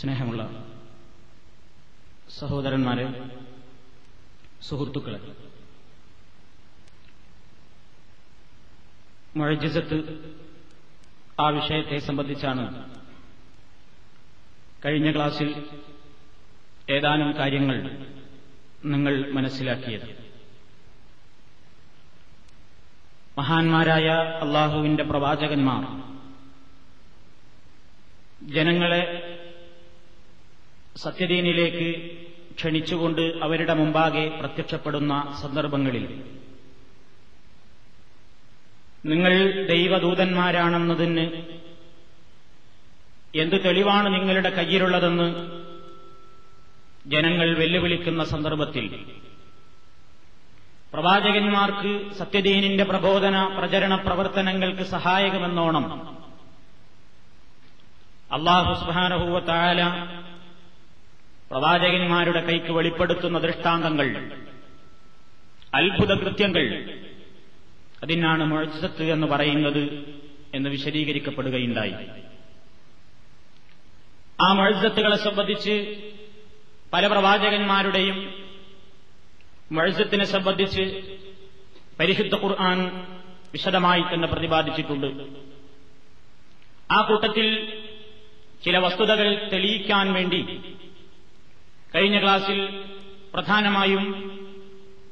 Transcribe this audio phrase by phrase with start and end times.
[0.00, 0.64] സ്നേഹമുള്ള
[2.38, 3.30] സഹോദരന്മാരെ
[4.62, 5.20] സുഹൃത്തുക്കളെ
[9.38, 9.98] മഴജിസത്ത്
[11.40, 12.92] ആ വിഷയത്തെ സംബന്ധിച്ചാണ്
[14.84, 15.66] കഴിഞ്ഞ ക്ലാസ്സിൽ
[16.90, 18.06] ഏതാനും കാര്യങ്ങൾ
[18.84, 20.26] നിങ്ങൾ മനസ്സിലാക്കിയത്.
[23.38, 24.08] മഹാന്മാരായ
[24.42, 25.82] അള്ളാഹുവിന്റെ പ്രവാചകന്മാർ
[28.50, 29.02] ജനങ്ങളെ
[30.96, 32.10] സത്യദീനിലേക്ക്
[32.54, 36.24] ക്ഷണിച്ചുകൊണ്ട് അവരുടെ മുമ്പാകെ പ്രത്യക്ഷപ്പെടുന്ന സന്ദർഭങ്ങളിൽ.
[39.06, 41.42] നിങ്ങൾ ദൈവദൂതന്മാരാണെന്നതിന്
[43.34, 45.28] എന്ത് തെളിവാണ് നിങ്ങളുടെ കയ്യിലുള്ളതെന്ന്
[47.06, 49.04] ജനങ്ങൾ വെല്ലുവിളിക്കുന്ന സന്ദർഭത്തിൽ.
[50.92, 56.16] പ്രവാചകന്മാർക്ക് സത്യദീനിന്റെ പ്രബോധന പ്രചരണ പ്രവർത്തനങ്ങൾക്ക് സഹായകമെന്നോണം.
[58.32, 59.82] അള്ളാഹു സുബാനഹുവ താല
[61.50, 64.08] പ്രവാചകന്മാരുടെ കൈക്ക് വെളിപ്പെടുത്തുന്ന ദൃഷ്ടാന്തങ്ങൾ
[65.74, 66.64] അത്ഭുത കൃത്യങ്ങൾ
[68.02, 69.82] അതിനാണ് മുഴച്ചത്ത് എന്ന് പറയുന്നത്
[70.54, 71.94] എന്ന് വിശദീകരിക്കപ്പെടുകയുണ്ടായി.
[74.40, 75.74] ആ മഴസത്തുകളെ സംബന്ധിച്ച്
[76.92, 78.34] പല പ്രവാചകന്മാരുടെയും
[79.72, 80.84] മഴസത്തിനെ സംബന്ധിച്ച്
[82.00, 83.06] പരിശുദ്ധ ഖുർആൻ
[83.52, 85.06] വിശദമായി തന്നെ പ്രതിപാദിച്ചിട്ടുണ്ട്.
[86.92, 87.46] ആ കൂട്ടത്തിൽ
[88.64, 90.60] ചില വസ്തുതകൾ തെളിയിക്കാൻ വേണ്ടി
[91.96, 92.84] കഴിഞ്ഞ ക്ലാസ്സിൽ
[93.34, 94.04] പ്രധാനമായും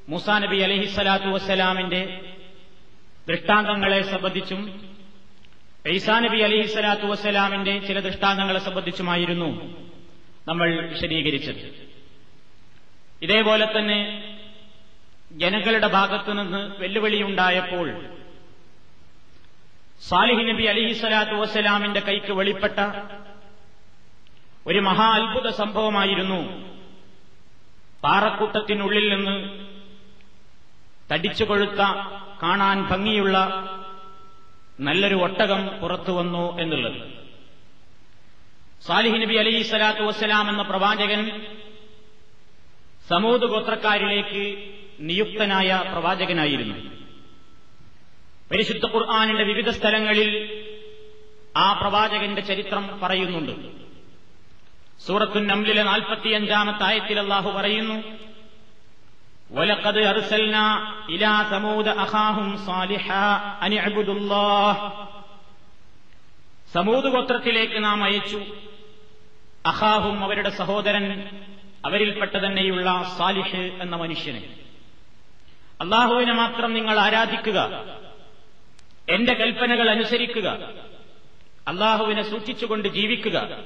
[0.09, 2.23] മുസാ നബി അലഹിസ്സലാത്തു വസ്സലാമിന്റെ
[3.29, 4.91] ദൃഷ്ടാന്തങ്ങളെ സംബന്ധിച്ചും
[5.89, 9.79] ഐസാ നബി അലഹിസ്സലാത്തു വസ്സലാമിന്റെ ചില ദൃഷ്ടാന്തങ്ങളെ സംബന്ധിച്ചുമായിരുന്നു
[10.49, 11.89] നമ്മൾ വിശദീകരിച്ചത്.
[13.23, 13.99] ഇതേപോലെ തന്നെ
[15.33, 18.07] ജനങ്ങളുടെ ഭാഗത്തുനിന്ന് വെല്ലുവിളിയുണ്ടായപ്പോൾ
[20.01, 22.81] സാലിഹ് നബി അലിഹിസ്സലാത്തു വസ്സലാമിന്റെ കൈക്ക് വെളിപ്പെട്ട
[24.67, 26.74] ഒരു മഹാ അത്ഭുത സംഭവമായിരുന്നു
[28.05, 29.65] പാറക്കൂട്ടത്തിനുള്ളിൽ നിന്ന്
[31.13, 31.81] തടിച്ചു കൊഴുത്ത
[32.43, 33.39] കാണാൻ ഭംഗിയുള്ള
[34.81, 37.09] നല്ലൊരു ഒട്ടകം പുറത്തു വന്നു എന്നുള്ളത്.
[38.87, 41.47] സാലിഹ് നബി അലൈഹി സ്വലാത്തു വസ്സലാം എന്ന പ്രവാചകൻ
[43.09, 46.75] സമൂത് ഗോത്രക്കാരിലേക്ക് നിയുക്തനായ പ്രവാചകനായിരുന്നു.
[48.51, 50.31] പരിശുദ്ധ ഖുർആാനിന്റെ വിവിധ സ്ഥലങ്ങളിൽ
[51.57, 53.84] ആ പ്രവാചകന്റെ ചരിത്രം പറയുന്നുണ്ട്.
[55.01, 58.25] സൂറത്തു നംലിലെ നാൽപ്പത്തിയഞ്ചാമത്തെ ആയത്തിൽ അള്ളാഹു പറയുന്നു
[63.61, 65.09] അനിഅബുദുല്ലാഹ്
[66.75, 68.43] സമൂത് ഗോത്രത്തിലേക്ക് നാം അയച്ചു.
[69.67, 71.29] അഹാഹും അവരുടെ സഹോദരൻ
[71.85, 74.43] അവരിൽപ്പെട്ട തന്നെയുള്ള സാലിഹ് എന്ന മനുഷ്യനെ.
[75.81, 77.85] അള്ളാഹുവിനെ മാത്രം നിങ്ങൾ ആരാധിക്കുക.
[79.09, 80.49] എന്റെ കൽപ്പനകൾ അനുസരിക്കുക.
[81.69, 83.59] അള്ളാഹുവിനെ സൂക്ഷിച്ചുകൊണ്ട് ജീവിക്കുക.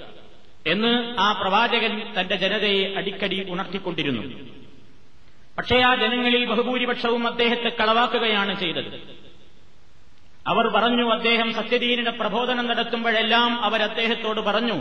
[0.67, 4.23] എന്ന് ആ പ്രവാചകൻ തന്റെ ജനതയെ അടിക്കടി ഉണർത്തിക്കൊണ്ടിരുന്നു
[5.57, 8.93] പക്ഷേ ആ ജനങ്ങളിൽ ബഹുഭൂരിപക്ഷവും അദ്ദേഹത്തെ കളവാക്കുകയാണ് ചെയ്തത്
[10.45, 14.77] അവർ പറഞ്ഞു അദ്ദേഹം സത്യദീനിന്റെ പ്രബോധനം നടത്തുമ്പോഴെല്ലാം അവർ അദ്ദേഹത്തോട് പറഞ്ഞു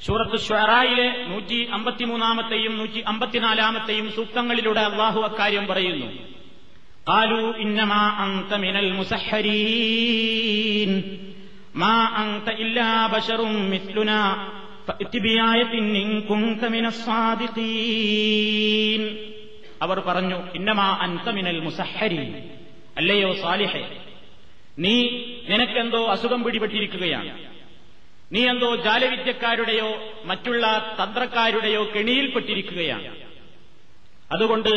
[0.00, 6.10] സൂറത്ത് ഷ്വറായിലെ നൂറ്റി അമ്പത്തിമൂന്നാമത്തെയും നൂറ്റി അമ്പത്തിനാലാമത്തെയും സൂക്തങ്ങളിലൂടെ അള്ളാഹു അക്കാര്യം പറയുന്നു
[7.06, 9.32] قالوا إنما أنت من المسحرين
[11.77, 14.11] മാ അങ്ത ഇല്ലാ ബഷറും മിസ്ലുന
[19.81, 22.17] അവർ പറഞ്ഞു ഇന്നമാ അന്തമിനൽ മുസഹരി
[22.97, 23.83] അല്ലയോ സാലിഹെ
[24.79, 24.95] നീ
[25.49, 27.39] നിനക്കെന്തോ അസുഖം പിടിപെട്ടിരിക്കുകയാണ്.
[28.31, 29.89] നീ എന്തോ ജാലവിദ്യക്കാരുടെയോ
[30.25, 33.09] മറ്റുള്ള തന്ത്രക്കാരുടെയോ കെണിയിൽപ്പെട്ടിരിക്കുകയാണ്.
[34.31, 34.73] അതുകൊണ്ട്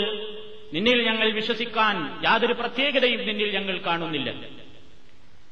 [0.74, 4.59] നിന്നിൽ ഞങ്ങൾ വിശ്വസിക്കാൻ യാതൊരു പ്രത്യേകതയും നിന്നിൽ ഞങ്ങൾ കാണുന്നില്ല.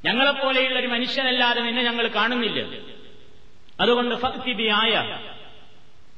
[0.04, 2.78] ഞങ്ങളെപ്പോലെയുള്ള ഒരു മനുഷ്യനല്ലാതെ നിന്നെ ഞങ്ങൾ കാണുന്നില്ല.
[3.80, 5.18] അതുകൊണ്ട് ഫക്തിബിയായ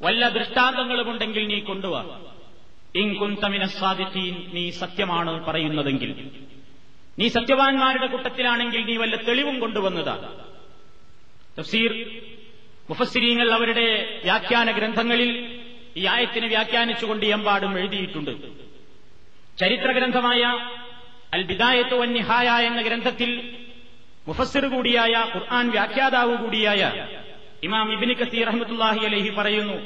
[0.03, 2.21] വല്ല ദൃഷ്ടാന്തങ്ങളുമുണ്ടെങ്കിൽ നീ കൊണ്ടുവാ.
[2.95, 6.31] ഇൻകുന്തമിന സാദിഖീൻ നീ സത്യമാണ് പറയുന്നതെങ്കിൽ.
[7.19, 10.45] നീ സത്യവാന്മാരുടെ കൂട്ടത്തിലാണെങ്കിൽ നീ വല്ല തെളിവും കൊണ്ടുവന്നതാണ്
[11.59, 12.21] തഫ്സീർ
[12.91, 15.61] മുഫസ്സിരീങ്ങൾ അവരുടെ വ്യാഖ്യാന ഗ്രന്ഥങ്ങളിൽ
[15.97, 18.31] ഈ ആയത്തിനെ വ്യാഖ്യാനിച്ചുകൊണ്ട് എമ്പാടും എഴുതിയിട്ടുണ്ട്.
[19.59, 20.43] ചരിത്ര ഗ്രന്ഥമായ
[21.35, 23.60] അൽ ബിദായത്ത് വന്യഹായ എന്ന ഗ്രന്ഥത്തിൽ
[24.31, 27.07] മുഫസ്സിർ കൂടിയായ ഖുർആൻ വ്യാഖ്യാതാവ് കൂടിയായ
[27.63, 29.77] ഇമാം ഇബിനി കസീർ അഹമ്മത്തുല്ലാഹി അലഹി പറയുന്നു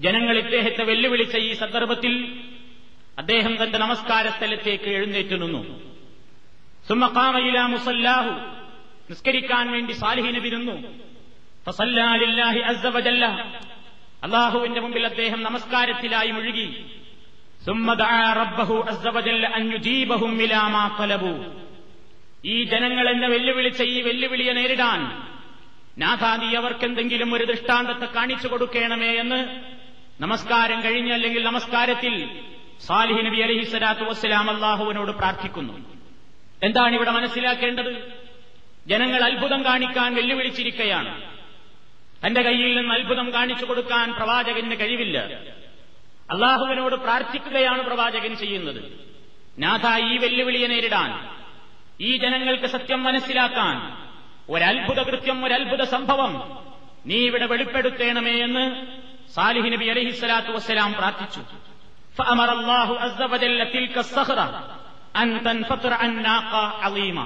[0.00, 2.42] ജനങ്ങൾ ഇദ്ദേഹത്തെ വെല്ലുവിളിച്ച ഈ സന്ദർഭത്തിൽ
[3.18, 5.60] അദ്ദേഹം തന്റെ നമസ്കാര സ്ഥലത്തേക്ക് എഴുന്നേറ്റ് നിന്നു.
[6.88, 8.30] സുമ്മക്കാമയില മുസല്ലാഹു.
[9.10, 10.74] നിസ്കരിക്കാൻ വേണ്ടി സാലിഹിന് വിരുന്നു
[14.22, 16.66] അള്ളാഹുവിന്റെ മുമ്പിൽ അദ്ദേഹം നമസ്കാരത്തിലായി മുഴുകി.
[22.46, 25.00] ഈ ജനങ്ങൾ എന്നെ വെല്ലുവിളിച്ച ഈ വെല്ലുവിളിയെ നേരിടാൻ
[25.98, 29.60] നാഥാദി അവർക്കെന്തെങ്കിലും ഒരു ദൃഷ്ടാന്തത്തെ കാണിച്ചു കൊടുക്കണമേ എന്ന്
[30.22, 32.40] നമസ്കാരം കഴിഞ്ഞ് അല്ലെങ്കിൽ നമസ്കാരത്തിൽ
[32.86, 35.72] സാലിഹി നബി അലഹി സ്വലാത്തു വസ്സലാം അള്ളാഹുവിനോട് പ്രാർത്ഥിക്കുന്നു.
[36.62, 38.12] എന്താണ് ഇവിടെ മനസ്സിലാക്കേണ്ടത്?
[38.86, 41.34] ജനങ്ങൾ അത്ഭുതം കാണിക്കാൻ വെല്ലുവിളിച്ചിരിക്കുകയാണ്
[42.26, 45.18] തന്റെ കയ്യിൽ നിന്ന് അത്ഭുതം കാണിച്ചു കൊടുക്കാൻ പ്രവാചകന് കഴിവില്ല.
[46.30, 49.08] അള്ളാഹുവിനോട് പ്രാർത്ഥിക്കുകയാണ് പ്രവാചകൻ ചെയ്യുന്നത്.
[49.58, 51.43] നാഥ ഈ വെല്ലുവിളിയെ നേരിടാൻ
[51.99, 53.75] ഈ ജനങ്ങൾക്ക് സത്യം മനസ്സിലാക്കാൻ
[54.49, 56.33] ഒരത്ഭുത കൃത്യം ഒരത്ഭുത സംഭവം
[57.05, 58.63] നീ ഇവിടെ വെളിപ്പെടുത്തേണമേ എന്ന്
[59.35, 61.43] സാലിഹ് നബി അലഹിസ്സലാത്തു വസ്സലാം പ്രാർത്ഥിച്ചു
[62.17, 64.47] فأمر الله عز وجل تلك الصخرة
[65.15, 67.25] أن تنفطر عن ناقة عظيمة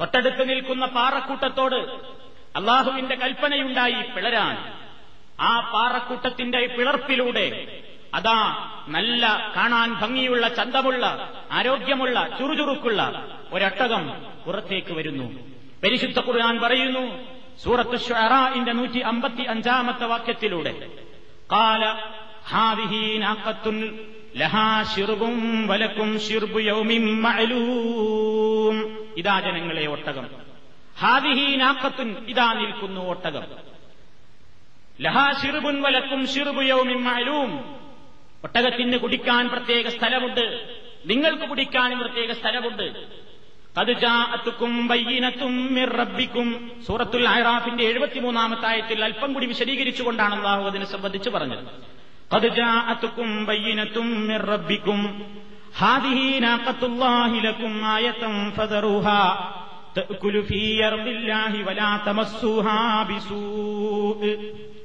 [0.00, 1.78] തൊട്ടടുത്ത് നിൽക്കുന്ന പാറക്കൂട്ടത്തോട്
[2.54, 4.56] അള്ളാഹുവിന്റെ കൽപ്പനയുണ്ടായി പിളരാൻ
[5.42, 7.46] ആ പാറക്കൂട്ടത്തിന്റെ പിളർപ്പിലൂടെ
[8.13, 14.13] അതാ നല്ല കാണാൻ ഭംഗിയുള്ള ചന്തമുള്ള ആരോഗ്യമുള്ള ചുറുചുറുക്കുള്ള ഒരട്ടകം
[14.45, 15.39] പുറത്തേക്ക് വരുന്നു.
[15.83, 17.25] പരിശുദ്ധ ഖുർആൻ പറയുന്നു
[17.63, 20.89] സൂറത്ത് ഷുഅറാഇന്റെ നൂറ്റി അമ്പത്തി അഞ്ചാമത്തെ വാക്യത്തിലൂടെ
[21.51, 21.93] കാല
[22.47, 23.99] ഹാദിഹി നാഖത്തുൻ
[24.35, 29.05] ലഹാ ഷിർബും വലക്കും ഷിർബു യൗമിൻ മഅലൂം.
[29.17, 30.27] ഇതാ ജനങ്ങളെ ഒട്ടകം.
[30.99, 33.43] ഹാദിഹി നാഖത്തുൻ ഇതാ നിൽക്കുന്നു ഒട്ടകം.
[35.01, 37.78] ലഹാ ശിർബുൻ വലക്കും ഷിർബു യൗമിൻ മഅലൂം.
[38.43, 40.75] ഒട്ടകത്തിന് കുടിക്കാൻ പ്രത്യേക സ്ഥലമുണ്ട്.
[41.05, 43.07] നിങ്ങൾക്ക് കുടിക്കാൻ പ്രത്യേക സ്ഥലമുണ്ട്.
[45.99, 46.71] റബ്ബിക്കും.
[46.87, 51.65] സൂറത്തുൽ അഹ്റാഫിന്റെ എഴുപത്തിമൂന്നാമത്തെ ആയത്തിൽ അല്പം കൂടി വിശദീകരിച്ചുകൊണ്ടാണ് അള്ളാഹു അതിനെ സംബന്ധിച്ച് പറഞ്ഞത്.
[54.47, 55.25] റബ്ബിക്കും.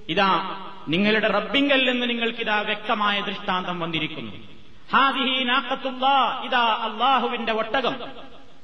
[0.09, 4.33] ഇതാ നിങ്ങളുടെ റബ്ബിങ്കൽ നിന്ന് നിങ്ങൾക്കിതാ വ്യക്തമായ ദൃഷ്ടാന്തം വന്നിരിക്കുന്നു.
[4.93, 5.45] ഹാദിഹി
[6.47, 7.97] ഇതാ അള്ളാഹുവിന്റെ ഒട്ടകം.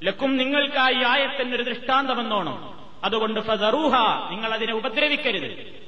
[0.03, 2.81] ലക്കും നിങ്ങൾക്കായി ആയത്തിനൊരു ദൃഷ്ടാന്തമെന്നോണം.
[3.05, 3.95] അതുകൊണ്ട് ഫസറൂഹ
[4.31, 5.81] നിങ്ങൾ അതിനെ ഉപദ്രവിക്കരുത്.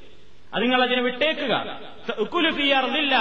[0.53, 1.79] അത് നിങ്ങൾ അതിനെ വിട്ടേക്കുക
[2.17, 3.15] ഉക്കുലുഫിയറില്ല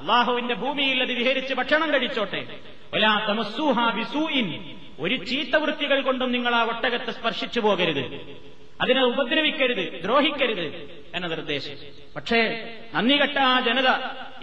[0.00, 2.60] അള്ളാഹുവിന്റെ ഭൂമിയിൽ അത് വിഹരിച്ച് ഭക്ഷണം കഴിച്ചോട്ടെ.
[5.00, 8.36] ഒരു ചീത്തവൃത്തികൾ കൊണ്ടും നിങ്ങൾ ആ ഒട്ടകത്തെ സ്പർശിച്ചു പോകരുത്.
[8.80, 10.66] അതിനെ ഉപദ്രവിക്കരുത് ദ്രോഹിക്കരുത്
[11.14, 11.76] എന്ന നിർദ്ദേശം.
[12.16, 12.40] പക്ഷേ
[12.94, 13.88] നന്ദി കെട്ട ആ ജനത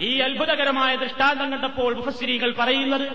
[0.00, 3.06] ഈ അത്ഭുതകരമായ ദൃഷ്ടാന്തം കണ്ടപ്പോൾ മുഖശ്രീകൾ പറയുന്നത്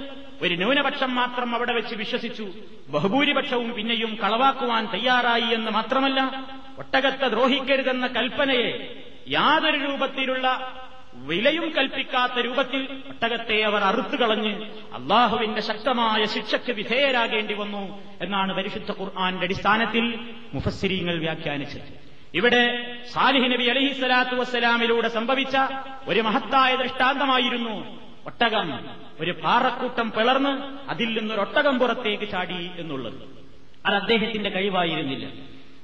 [0.42, 2.46] ഒരു ന്യൂനപക്ഷം മാത്രം അവിടെ വെച്ച് വിശ്വസിച്ചു
[2.90, 6.20] ബഹുഭൂരിപക്ഷവും പിന്നെയും കളവാക്കുവാൻ തയ്യാറായി എന്ന് മാത്രമല്ല
[6.78, 8.72] ഒട്ടകത്തെ ദ്രോഹിക്കരുതെന്ന കൽപ്പനയെ
[9.28, 10.48] യാതൊരു രൂപത്തിലുള്ള
[11.15, 20.19] വിലയും കൽപ്പിക്കാത്ത രൂപത്തിൽ ഒട്ടകത്തെ അവർ അറുത്തുകളഞ്ഞ് അള്ളാഹുവിന്റെ ശക്തമായ ശിക്ഷയ്ക്ക് വിധേയരാകേണ്ടി വന്നു എന്നാണ് പരിശുദ്ധ ഖുർആാന്റെ അടിസ്ഥാനത്തിൽ
[20.54, 22.04] മുഫസ്സിരിങ്ങൾ വ്യാഖ്യാനിച്ചത്.
[22.33, 25.57] ഇവിടെ സാലിഹ് നബി അലഹി സ്വലാത്തു വസ്സലാമിലൂടെ സംഭവിച്ച
[26.07, 28.89] ഒരു മഹത്തായ ദൃഷ്ടാന്തമായിരുന്നു ഒട്ടകം
[29.19, 33.13] ഒരു പാറക്കൂട്ടം പിളർന്ന് അതിൽ നിന്നൊരു ഒട്ടകം പുറത്തേക്ക് ചാടി എന്നുള്ളത്.
[33.86, 35.30] അത് അദ്ദേഹത്തിന്റെ കഴിവായിരുന്നില്ല.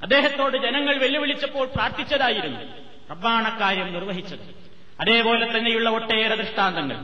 [0.01, 2.59] അദ്ദേഹത്തോട് ജനങ്ങൾ വെല്ലുവിളിച്ചപ്പോൾ പ്രാർത്ഥിച്ചതായിരുന്നു.
[3.11, 4.58] റബ്ബാണക്കാര്യം നിർവഹിച്ചത്.
[4.99, 6.97] അതേപോലെ തന്നെയുള്ള ഒട്ടേറെ ദൃഷ്ടാന്തങ്ങൾ.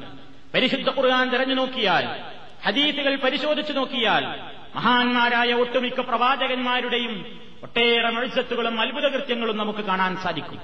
[0.53, 2.23] പരിശുദ്ധ ഖുർആൻ തിരഞ്ഞു നോക്കിയാൽ
[2.65, 4.25] ഹദീസുകൾ പരിശോധിച്ചു നോക്കിയാൽ
[4.75, 10.59] മഹാന്മാരായ ഒട്ടുമിക്ക പ്രവാചകന്മാരുടെയും ഒട്ടേറെ മത്സത്തുകളും അത്ഭുത കൃത്യങ്ങളും നമുക്ക് കാണാൻ സാധിക്കും.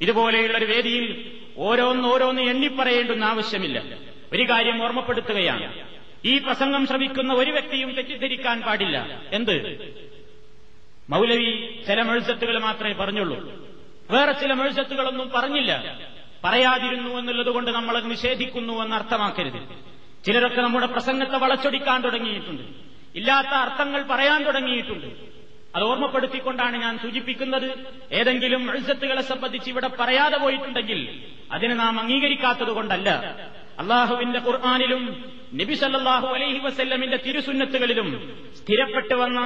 [0.00, 3.82] ഇതുപോലെയുള്ള ഒരു വേദിയിൽ ഓരോന്നോരോന്ന് എണ്ണിപ്പറയേണ്ടുന്ന ആവശ്യമില്ല.
[4.32, 5.88] ഒരു കാര്യം ഓർമ്മപ്പെടുത്തുകയാണ്.
[6.24, 9.22] ഈ പ്രസംഗം ശ്രമിക്കുന്ന ഒരു വ്യക്തിയും തെറ്റിദ്ധരിക്കാൻ പാടില്ല.
[9.32, 9.78] എന്ത്?
[11.10, 13.68] മൗലവി ചില മത്സ്യത്തുകൾ മാത്രമേ പറഞ്ഞുള്ളൂ.
[14.10, 15.98] വേറെ ചില മത്സ്യത്തുകളൊന്നും പറഞ്ഞില്ല.
[16.44, 19.60] പറയാതിരുന്നു എന്നുള്ളതുകൊണ്ട് കൊണ്ട് നമ്മൾ നിഷേധിക്കുന്നു എന്ന് അർത്ഥമാക്കരുത്.
[20.24, 22.62] ചിലരൊക്കെ നമ്മുടെ പ്രസംഗത്തെ വളച്ചൊടിക്കാൻ തുടങ്ങിയിട്ടുണ്ട്.
[23.18, 25.06] ഇല്ലാത്ത അർത്ഥങ്ങൾ പറയാൻ തുടങ്ങിയിട്ടുണ്ട്.
[25.76, 27.68] അത് ഓർമ്മപ്പെടുത്തിക്കൊണ്ടാണ് ഞാൻ സൂചിപ്പിക്കുന്നത്.
[28.12, 31.00] ഏതെങ്കിലും എഴുസത്തുകളെ സംബന്ധിച്ച് ഇവിടെ പറയാതെ പോയിട്ടുണ്ടെങ്കിൽ
[31.52, 33.10] അതിന് നാം അംഗീകരിക്കാത്തത് കൊണ്ടല്ല.
[33.78, 35.02] അള്ളാഹുവിന്റെ ഖുർആാനിലും
[35.52, 38.08] നബി സല്ലാഹു അലൈഹി വസല്ലമിന്റെ തിരുസുന്നത്തുകളിലും
[38.56, 39.40] സ്ഥിരപ്പെട്ടു വന്ന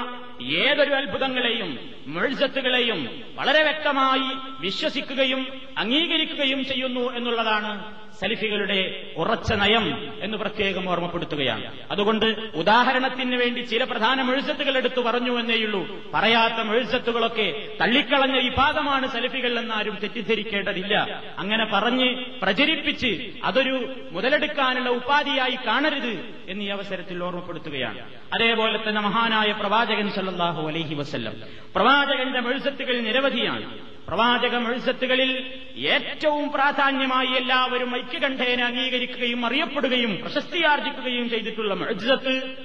[0.61, 1.71] ഏതൊരു അത്ഭുതങ്ങളെയും
[2.07, 3.01] മുഴുസത്തുകളെയും
[3.37, 4.29] വളരെ വ്യക്തമായി
[4.61, 5.41] വിശ്വസിക്കുകയും
[5.77, 7.73] അംഗീകരിക്കുകയും ചെയ്യുന്നു എന്നുള്ളതാണ്
[8.21, 11.79] സലിഫികളുടെ ഉറച്ച നയം എന്ന് പ്രത്യേകം ഓർമ്മപ്പെടുത്തുകയാണ്.
[11.91, 19.99] അതുകൊണ്ട് ഉദാഹരണത്തിന് വേണ്ടി ചില പ്രധാന മെഴുസത്തുകൾ എടുത്തു പറഞ്ഞു എന്നേയുള്ളൂ പറയാത്ത മെഴുസത്തുകളൊക്കെ തള്ളിക്കളഞ്ഞ വിഭാഗമാണ് സലിഫികൾ എന്നാരും
[20.03, 21.23] തെറ്റിദ്ധരിക്കേണ്ടതില്ല.
[21.39, 27.99] അങ്ങനെ പറഞ്ഞ് പ്രചരിപ്പിച്ച് അതൊരു മുതലെടുക്കാനുള്ള ഉപാധിയായി കാണരുത് എന്നീ അവസരത്തിൽ ഓർമ്മപ്പെടുത്തുകയാണ്.
[28.35, 31.35] അതേപോലെ തന്നെ മഹാനായ പ്രവാചകൻ സല്ലാഹു അലൈഹി വസ്ല്ലം.
[31.75, 33.88] പ്രവാചകന്റെ മെഴുസത്തുകൾ നിരവധിയാണ്.
[34.09, 42.57] പ്രവാചക മെഴുസത്തുകളിൽ ഏറ്റവും പ്രാധാന്യമായി എല്ലാവരും ഐക്യകണ്ഠേന അംഗീകരിക്കുകയും അറിയപ്പെടുകയും പ്രശസ്തിയാർജിക്കുകയും ചെയ്തിട്ടുള്ള മെഴുസത്ത്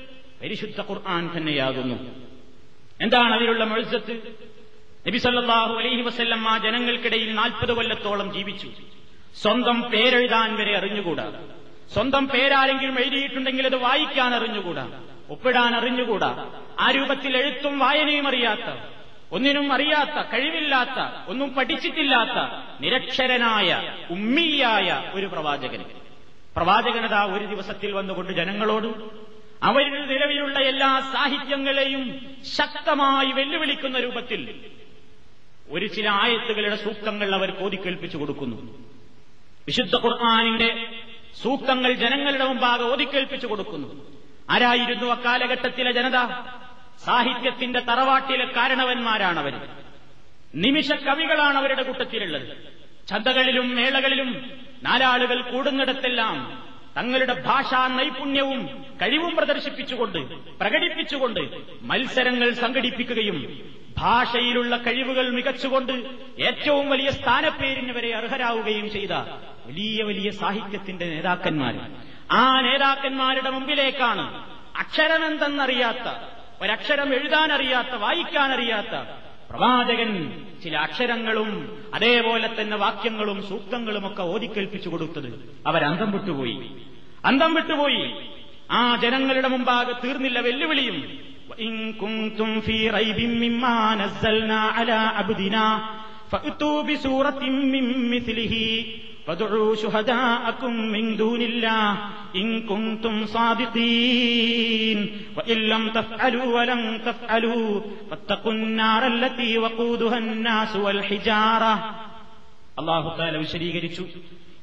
[0.42, 1.96] പരിശുദ്ധ ഖുർആൻ തന്നെയാകുന്നു.
[3.02, 4.22] എന്താണ് അതിലുള്ള മെഴുസത്ത്?
[5.08, 8.70] നബി സല്ലാഹു അലൈഹി വസ്ല്ലം ആ ജനങ്ങൾക്കിടയിൽ നാൽപ്പത് കൊല്ലത്തോളം ജീവിച്ചു.
[9.36, 11.44] സ്വന്തം പേരെഴുതാൻ വരെ അറിഞ്ഞുകൂടാ.
[11.94, 15.04] സ്വന്തം പേരാരെങ്കിലും എഴുതിയിട്ടുണ്ടെങ്കിൽ അത് വായിക്കാൻ അറിഞ്ഞുകൂടാ.
[15.30, 16.50] ഒപ്പിടാൻ അറിഞ്ഞുകൂടാ.
[16.80, 18.94] ആ രൂപത്തിൽ എഴുത്തും വായനയും അറിയാത്ത
[19.32, 25.86] ഒന്നിനും അറിയാത്ത കഴിവില്ലാത്ത ഒന്നും പഠിച്ചിട്ടില്ലാത്ത നിരക്ഷരനായ ഉമ്മിയായ ഒരു പ്രവാചകൻ
[26.56, 28.88] പ്രവാചകനത ഒരു ദിവസത്തിൽ വന്നുകൊണ്ട് ജനങ്ങളോട്
[29.64, 34.72] അവരുടെ നിലവിലുള്ള എല്ലാ സാഹിത്യങ്ങളെയും ശക്തമായി വെല്ലുവിളിക്കുന്ന രൂപത്തിൽ
[35.70, 38.56] ഒരു ചില ആയത്തുകളുടെ സൂക്തങ്ങൾ അവർ കോതിക്കേൽപ്പിച്ചു കൊടുക്കുന്നു.
[39.68, 40.88] വിശുദ്ധ ഖുർആാനിന്റെ
[41.44, 44.12] സൂക്തങ്ങൾ ജനങ്ങളുടെ മുമ്പാകെ ഓതിക്കേൽപ്പിച്ചു കൊടുക്കുന്നു.
[44.50, 46.18] ആരായിരുന്നു അക്കാലഘട്ടത്തിലെ ജനത?
[47.00, 49.56] സാഹിത്യത്തിന്റെ തറവാട്ടിലെ കാരണവന്മാരാണവർ
[50.56, 52.48] നിമിഷ കവികളാണ് അവരുടെ കൂട്ടത്തിലുള്ളത്.
[53.08, 54.30] ചന്തകളിലും മേളകളിലും
[54.84, 56.36] നാലാളുകൾ കൂടുന്നിടത്തെല്ലാം
[56.96, 58.60] തങ്ങളുടെ ഭാഷാ നൈപുണ്യവും
[59.02, 60.20] കഴിവും പ്രദർശിപ്പിച്ചുകൊണ്ട്
[60.60, 61.42] പ്രകടിപ്പിച്ചുകൊണ്ട്
[61.84, 63.38] മത്സരങ്ങൾ സംഘടിപ്പിക്കുകയും
[63.98, 65.94] ഭാഷയിലുള്ള കഴിവുകൾ മികച്ചുകൊണ്ട്
[66.40, 69.14] ഏറ്റവും വലിയ സ്ഥാനപ്പേരിന് വരെ അർഹരാവുകയും ചെയ്ത
[69.68, 71.76] വലിയ വലിയ സാഹിത്യത്തിന്റെ നേതാക്കന്മാർ
[72.34, 74.26] ആ നേതാക്കന്മാരുടെ മുമ്പിലേക്കാണ്
[74.84, 76.08] അക്ഷരമെന്തെന്നറിയാത്ത
[76.64, 79.08] ഒരക്ഷരം എഴുതാനറിയാത്ത വായിക്കാനറിയാത്ത
[79.50, 86.72] പ്രവാചകൻ ചില അക്ഷരങ്ങളും അതേപോലെ തന്നെ വാക്യങ്ങളും സൂക്തങ്ങളും ഒക്കെ ഓതിക്കേൽപ്പിച്ചു കൊടുത്തത് അവരന്തം വിട്ടുപോയി.
[87.26, 88.16] അന്തം വിട്ടുപോയി.
[88.72, 91.34] ആ ജനങ്ങളുടെ മുമ്പാകെ തീർന്നില്ല വെല്ലുവിളിയും.
[96.32, 96.82] ഫഅ്തൂ
[113.38, 114.06] വിശദീകരിച്ചു.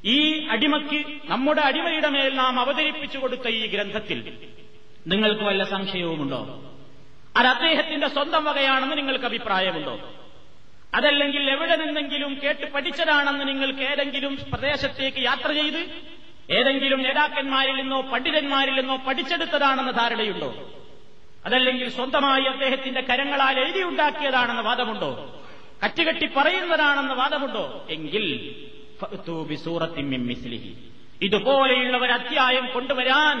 [0.05, 4.37] ഈ അടിമയ്ക്ക് നമ്മുടെ അടിമയുടെ മേൽ നാം അവതരിപ്പിച്ചു കൊടുത്ത ഈ ഗ്രന്ഥത്തിൽ
[5.07, 6.63] നിങ്ങൾക്ക് വല്ല സംശയവുമുണ്ടോ?
[7.37, 9.99] അത് അദ്ദേഹത്തിന്റെ സ്വന്തം വകയാണെന്ന് നിങ്ങൾക്ക് അഭിപ്രായമുണ്ടോ
[10.95, 16.11] അതല്ലെങ്കിൽ എവിടെ നിന്നെങ്കിലും കേട്ട് പഠിച്ചതാണെന്ന് നിങ്ങൾക്ക് ഏതെങ്കിലും പ്രദേശത്തേക്ക് യാത്ര ചെയ്ത്
[16.51, 20.71] ഏതെങ്കിലും നേതാക്കന്മാരിൽ നിന്നോ പണ്ഡിതന്മാരിൽ നിന്നോ പഠിച്ചെടുത്തതാണെന്ന് ധാരണയുണ്ടോ?
[21.45, 25.41] അതല്ലെങ്കിൽ സ്വന്തമായി അദ്ദേഹത്തിന്റെ കരങ്ങളാൽ എഴുതിയുണ്ടാക്കിയതാണെന്ന് വാദമുണ്ടോ?
[25.85, 27.87] കറ്റുകെട്ടി പറയുന്നതാണെന്ന് വാദമുണ്ടോ?
[27.89, 28.55] എങ്കിൽ
[31.21, 33.37] ഇതുപോലെയുള്ള ഒരു അധ്യായം കൊണ്ടുവരാൻ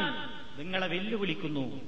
[0.59, 1.81] നിങ്ങളെ വെല്ലുവിളിക്കുന്നു.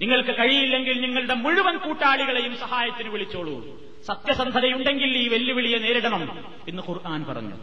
[0.00, 3.87] നിങ്ങൾക്ക് കഴിയില്ലെങ്കിൽ നിങ്ങളുടെ മുഴുവൻ കൂട്ടാളികളെയും സഹായത്തിന് വിളിച്ചോളൂ.
[4.06, 7.56] സത്യസന്ധതയുണ്ടെങ്കിൽ ഈ വെല്ലുവിളിയെ നേരിടണം എന്ന് ഖുർആൻ പറഞ്ഞു.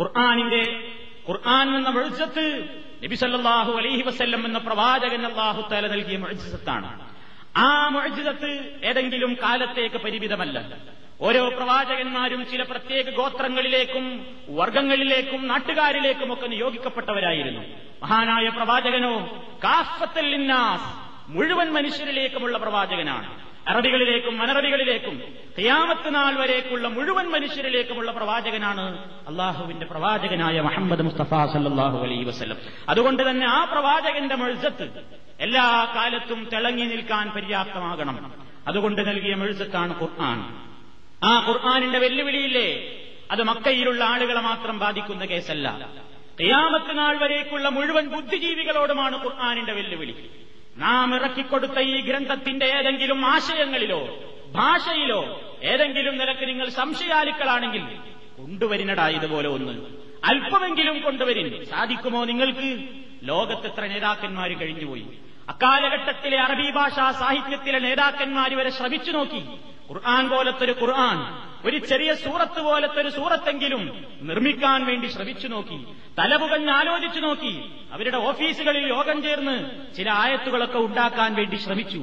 [0.00, 0.92] ഖുർആാനിന്റെ
[1.28, 2.64] ഖുർആൻ എന്ന വെളിച്ചത്ത്
[3.04, 7.10] നബിസല്ലാഹു അലൈഹി വസ്ല്ലം എന്ന പ്രവാചകൻ അള്ളാഹു തല നൽകിയ മെഴുസത്താണ്
[7.56, 10.76] ആ മെഴുസത്ത് ഏതെങ്കിലും കാലത്തേക്ക് പരിമിതമല്ല.
[11.20, 17.60] ഓരോ പ്രവാചകന്മാരും ചില പ്രത്യേക ഗോത്രങ്ങളിലേക്കും വർഗങ്ങളിലേക്കും നാട്ടുകാരിലേക്കും ഒക്കെ നിയോഗിക്കപ്പെട്ടവരായിരുന്നു.
[18.02, 20.52] മഹാനായ പ്രവാചകനോ കാഫത്തൽ
[21.28, 23.49] മുഴുവൻ മനുഷ്യരിലേക്കുമുള്ള പ്രവാചകനാണ്.
[23.68, 25.22] അറബികളിലേക്കും അനറബികളിലേക്കും
[25.58, 28.98] ഖിയാമത്ത് നാൾ വരേക്കുള്ള മുഴുവൻ മനുഷ്യരിലേക്കുമുള്ള പ്രവാചകനാണ്
[29.28, 32.56] അള്ളാഹുവിന്റെ പ്രവാചകനായ മുഹമ്മദ് മുസ്തഫ സല്ലാഹു അലൈ വസ്ലം
[32.88, 35.04] അതുകൊണ്ട് തന്നെ ആ പ്രവാചകന്റെ മെഴുസത്ത്
[35.40, 38.32] എല്ലാ കാലത്തും തിളങ്ങി നിൽക്കാൻ പര്യാപ്തമാകണം.
[38.66, 40.66] അതുകൊണ്ട് നൽകിയ മെഴുസത്താണ് ഖുർആൻ.
[41.24, 42.98] ആ ഖുർആാനിന്റെ വെല്ലുവിളിയില്ലേ?
[43.30, 45.88] അത് മക്കയിലുള്ള ആളുകളെ മാത്രം ബാധിക്കുന്ന കേസല്ല.
[46.40, 50.39] ഖിയാമത്ത് നാൾ വരേക്കുള്ള മുഴുവൻ ബുദ്ധിജീവികളോടുമാണ് ഖുർആാനിന്റെ വെല്ലുവിളി.
[50.80, 54.18] നാം ഇറക്കിക്കൊടുത്ത ഈ ഗ്രന്ഥത്തിന്റെ ഏതെങ്കിലും ആശയങ്ങളിലോ
[54.52, 57.82] ഭാഷയിലോ ഏതെങ്കിലും നിലയ്ക്ക് നിങ്ങൾ സംശയാലുക്കളാണെങ്കിൽ
[58.38, 59.72] കൊണ്ടുവരിനടാ ഇതുപോലെ ഒന്ന്.
[60.24, 61.64] അല്പമെങ്കിലും കൊണ്ടുവരിൻ.
[61.64, 62.88] സാധിക്കുമോ നിങ്ങൾക്ക്?
[63.22, 65.06] ലോകത്തെത്ര നേതാക്കന്മാർ കഴിഞ്ഞുപോയി.
[65.48, 69.44] അക്കാലഘട്ടത്തിലെ അറബി ഭാഷാ സാഹിത്യത്തിലെ നേതാക്കന്മാർ വരെ ശ്രമിച്ചു നോക്കി.
[69.90, 73.82] ഖുർആൻ പോലത്തെ ഒരു ഖുർആൻ ഒരു ചെറിയ സൂറത്ത് പോലത്തെ ഒരു സൂറത്തെങ്കിലും
[74.22, 75.78] നിർമ്മിക്കാൻ വേണ്ടി ശ്രമിച്ചു നോക്കി
[76.18, 77.54] തലപുകഞ്ഞ് ആലോചിച്ചു നോക്കി
[77.92, 79.56] അവരുടെ ഓഫീസുകളിൽ യോഗം ചേർന്ന്
[79.96, 82.00] ചില ആയത്തുകളൊക്കെ ഉണ്ടാക്കാൻ വേണ്ടി ശ്രമിച്ചു.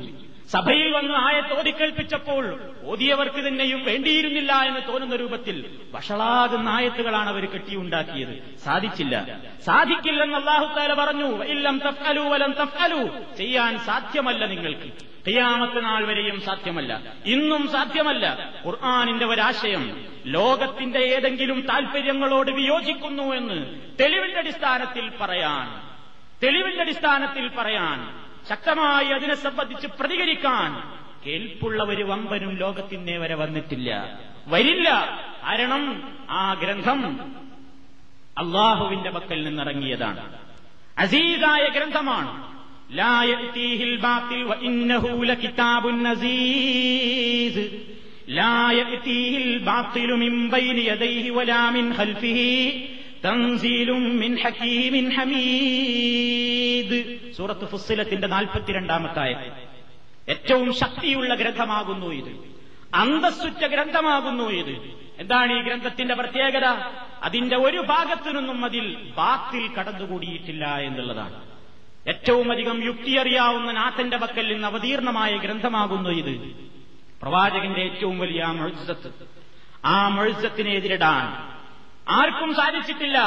[0.52, 8.60] സഭയിൽ വന്ന് ആയത്ത് ഓടിക്കേൽപ്പിച്ചപ്പോൾ ഓതിയവർക്ക് തന്നെയും വേണ്ടിയിരുന്നില്ല എന്ന് തോന്നുന്ന രൂപത്തിൽ വഷളാകുന്ന ആയത്തുകളാണ് അവർ കെട്ടിയുണ്ടാക്കിയത്.
[8.66, 9.40] സാധിച്ചില്ല.
[9.66, 13.10] സാധിക്കില്ലെന്ന് അള്ളാഹുത്താല പറഞ്ഞു ഇല്ലം തഫ്അലു വലം തഫ്അലു.
[13.38, 14.92] ചെയ്യാൻ സാധ്യമല്ല നിങ്ങൾക്ക്.
[15.30, 17.02] ഖിയാമത്ത് നാൾ വരെയും സാധ്യമല്ല.
[17.26, 18.54] ഇന്നും സാധ്യമല്ല.
[18.66, 25.88] ഖുർആാനിന്റെ ഒരാശയം ലോകത്തിന്റെ ഏതെങ്കിലും താൽപര്യങ്ങളോട് വിയോജിക്കുന്നു എന്ന് തെളിവിന്റെ അടിസ്ഥാനത്തിൽ പറയാൻ
[26.44, 34.20] തെളിവിന്റെ അടിസ്ഥാനത്തിൽ പറയാൻ ശക്തമായി അതിനെ സംബന്ധിച്ച് പ്രതികരിക്കാൻ കേൾപ്പുള്ള ഒരു വമ്പനും ലോകത്തിനെ വരെ വന്നിട്ടില്ല.
[34.48, 34.90] വരില്ല.
[35.44, 37.20] കാരണം ആ ഗ്രന്ഥം
[38.38, 40.40] അള്ളാഹുവിന്റെ പക്കൽ നിന്നിറങ്ങിയതാണ്.
[40.98, 42.58] അസീസായ ഗ്രന്ഥമാണ്.
[42.92, 43.38] لا
[53.26, 54.38] തൻസീലും മിൻ
[55.10, 57.08] ഹമീദ്.
[57.34, 59.52] സൂറത്ത് ഫുസ്സിലത്തിന്റെ നാൽപ്പത്തിരണ്ടാമത്തായ
[60.30, 62.38] ഏറ്റവും ശക്തിയുള്ള ഗ്രന്ഥമാകുന്നു ഇത്.
[62.96, 64.92] അന്തസ്സുറ്റ ഗ്രന്ഥമാകുന്നു ഇത്.
[65.18, 66.66] എന്താണ് ഈ ഗ്രന്ഥത്തിന്റെ പ്രത്യേകത?
[67.24, 71.44] അതിന്റെ ഒരു ഭാഗത്തു നിന്നും അതിൽ ബാത്തിൽ കടന്നുകൂടിയിട്ടില്ല എന്നുള്ളതാണ്.
[72.08, 76.56] ഏറ്റവും അധികം യുക്തിയറിയാവുന്ന നാഥന്റെ പക്കൽ നിന്ന് അവതീർണമായ ഗ്രന്ഥമാകുന്നു ഇത്.
[77.22, 79.14] പ്രവാചകന്റെ ഏറ്റവും വലിയ മഴുസത്ത്.
[79.86, 81.57] ആ മഴുസത്തിനെതിരിടാൻ
[82.10, 83.18] ആർക്കും സാധിച്ചിട്ടില്ല.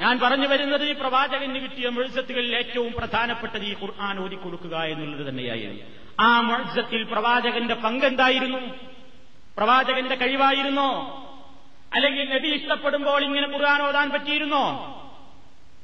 [0.00, 5.84] ഞാൻ പറഞ്ഞു വരുന്നത് ഈ പ്രവാചകന് കിട്ടിയ മുഴുസത്തുകളിൽ ഏറ്റവും പ്രധാനപ്പെട്ടത് ഈ ഖുർആൻ ഓതിക്കൊടുക്കുക എന്നുള്ളത് തന്നെയായിരുന്നു.
[6.20, 8.58] ആ മുഴുസത്തിൽ പ്രവാചകന്റെ പങ്കെന്തായിരുന്നു?
[9.56, 10.90] പ്രവാചകന്റെ കഴിവായിരുന്നോ?
[11.94, 14.94] അല്ലെങ്കിൽ നബി ഇഷ്ടപ്പെടുമ്പോൾ ഇങ്ങനെ ഖുർആൻ ഓതാൻ പറ്റിയിരുന്നോ?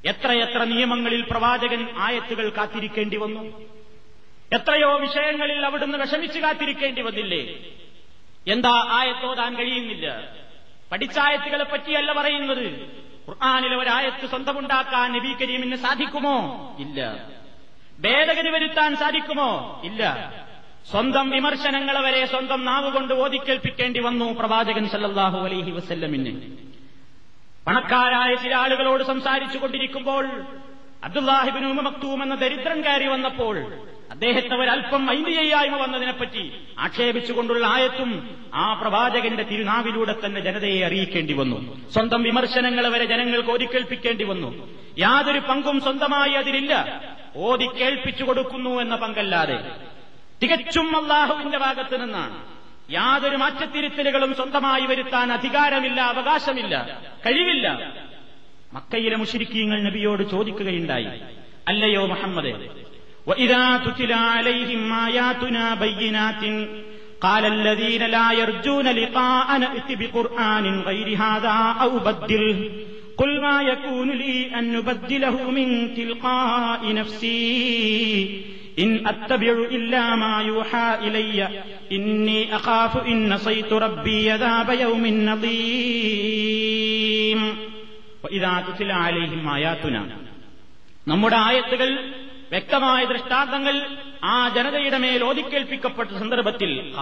[0.06, 3.60] എത്രയെത്ര നിയമങ്ങളിൽ പ്രവാചകൻ ആയത്തുകൾ കാത്തിരിക്കേണ്ടി വന്നു?
[4.52, 7.54] എത്രയോ വിഷയങ്ങളിൽ അവിടുന്ന് വിഷമിച്ച് കാത്തിരിക്കേണ്ടി വന്നില്ലേ?
[8.52, 10.34] എന്താ ആയത്തോതാൻ കഴിയുന്നില്ല?
[10.94, 12.66] പഠിച്ചായത്തുകളെ പറ്റിയല്ല പറയുന്നത്.
[13.28, 16.36] ഖുർആാനിലെ ഒരായത്ത് സ്വന്തമുണ്ടാക്കാൻ നബി കരീമിന് സാധിക്കുമോ?
[16.78, 17.28] ഇല്ല.
[18.00, 19.80] ഭേദഗതി വരുത്താൻ സാധിക്കുമോ?
[19.84, 20.32] ഇല്ല.
[20.90, 26.40] സ്വന്തം വിമർശനങ്ങളെ വരെ സ്വന്തം നാവുകൊണ്ട് ഓതിക്കേൽപ്പിക്കേണ്ടി വന്നു പ്രവാചകൻ സല്ലാഹു അലൈഹി വസല്ലമിന്.
[27.66, 30.46] പണക്കാരായ ചില ആളുകളോട് സംസാരിച്ചു കൊണ്ടിരിക്കുമ്പോൾ
[31.04, 33.72] അബ്ദുല്ലാഹിബിൻ മക്തൂം എന്ന ദരിദ്രൻ കയറി വന്നപ്പോൾ
[34.10, 41.90] അദ്ദേഹത്തെ ഒരൽപ്പം ഐന്ദിയായ്മ വന്നതിനെപ്പറ്റി ആക്ഷേപിച്ചുകൊണ്ടുള്ള ആയത്തും ആ പ്രവാചകന്റെ തിരുനാവിലൂടെ തന്നെ ജനതയെ അറിയിക്കേണ്ടി വന്നു.
[41.90, 44.68] സ്വന്തം വിമർശനങ്ങൾ വരെ ജനങ്ങൾക്ക് ഓതിക്കേൽപ്പിക്കേണ്ടി വന്നു.
[44.98, 47.00] യാതൊരു പങ്കും സ്വന്തമായി അതിലില്ല.
[47.36, 49.70] ഓതി കേൾപ്പിച്ചു കൊടുക്കുന്നു എന്ന പങ്കല്ലാതെ.
[50.42, 52.44] തികച്ചും അള്ളാഹുവിന്റെ ഭാഗത്ത് നിന്നാണ്.
[52.92, 57.92] യാതൊരു മാറ്റത്തിരുത്തലുകളും സ്വന്തമായി വരുത്താൻ അധികാരമില്ല അവകാശമില്ല കഴിവില്ല.
[58.75, 61.09] മക്കയിലെ മുഷിരിക്കീങ്ങൾ നബിയോട് ചോദിക്കുകയുണ്ടായി
[61.71, 62.53] അല്ലയോ മുഹമ്മദ്
[63.29, 66.43] وإذا تتلى عليهم آياتنا بينات
[67.21, 72.57] قال الذين لا يرجون لقاءنا ائت بقرآن غير هذا أو بدله
[73.17, 78.43] قل ما يكون لي أن نبدله من تلقاء نفسي
[78.79, 81.47] إن أتبع إلا ما يوحى إلي
[81.91, 86.89] إني أخاف إن نصيت ربي عذاب يوم نظيم
[88.92, 90.18] ആലേഹിം ആയാത്തുന.
[91.08, 92.14] നമ്മുടെ ആയത്തുകൾ
[92.50, 96.94] വ്യക്തമായ ദൃഷ്ടാന്തങ്ങൾ ആ ജനതയുടെ മേൽ ഓതിക്കേൽപ്പിക്കപ്പെട്ട സന്ദർഭത്തിൽ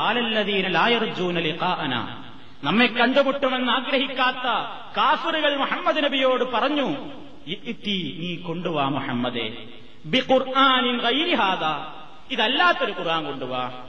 [2.64, 4.47] നമ്മെ കണ്ടുമുട്ടുമെന്ന് ആഗ്രഹിക്കാത്ത
[4.97, 6.97] കാഫറുകൾ മുഹമ്മദ് നബിയോട് പറഞ്ഞു
[7.47, 9.67] ഇത്തി നീ കൊണ്ടുവാ മുഹമ്മദേ.
[10.06, 11.00] ബി ഖുർആാനിൻ
[12.30, 13.85] ഇതല്ലാത്തൊരു ഖുർആൻ കൊണ്ടുവാ.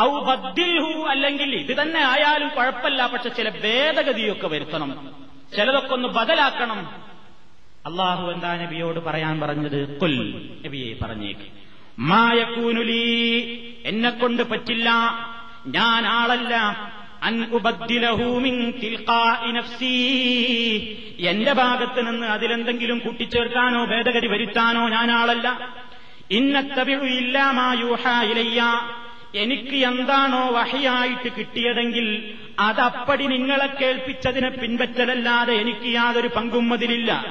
[0.00, 5.23] ഔ ബദ്ദിൽഹു അല്ലെങ്കിൽ ഇത് തന്നെ ആയാലും കുഴപ്പമില്ല പക്ഷെ ചില ഭേദഗതിയൊക്കെ വരുത്തണം.
[5.56, 6.78] ചിലതൊക്കെ ഒന്ന് ബദലാക്കണം.
[7.86, 9.98] അള്ളാഹു എന്താ നബിയോട് പറയാൻ പറഞ്ഞത്?
[9.98, 11.40] കൊൽ നബിയെ പറഞ്ഞേക്ക്.
[11.98, 13.02] മായക്കൂനുലി
[13.86, 14.90] എന്നെ കൊണ്ട് പറ്റില്ല.
[15.66, 16.56] ഞാൻ ആളല്ല.
[21.20, 25.68] എന്റെ ഭാഗത്ത് നിന്ന് അതിലെന്തെങ്കിലും കൂട്ടിച്ചേർക്കാനോ ഭേദഗതി വരുത്താനോ ഞാൻ ആളല്ല.
[26.30, 28.62] ഇന്നത്തബിഴു ഇല്ലാമായൂഹയിലയ്യ
[29.34, 37.24] എനിക്ക് എന്താണോ വഹിയായിട്ട് കിട്ടിയതെങ്കിൽ അതപ്പടി നിങ്ങളെ കേൾപ്പിച്ചതിനെ പിൻപറ്റലല്ലാതെ എനിക്ക് യാതൊരു പങ്കും അതിലില്ല.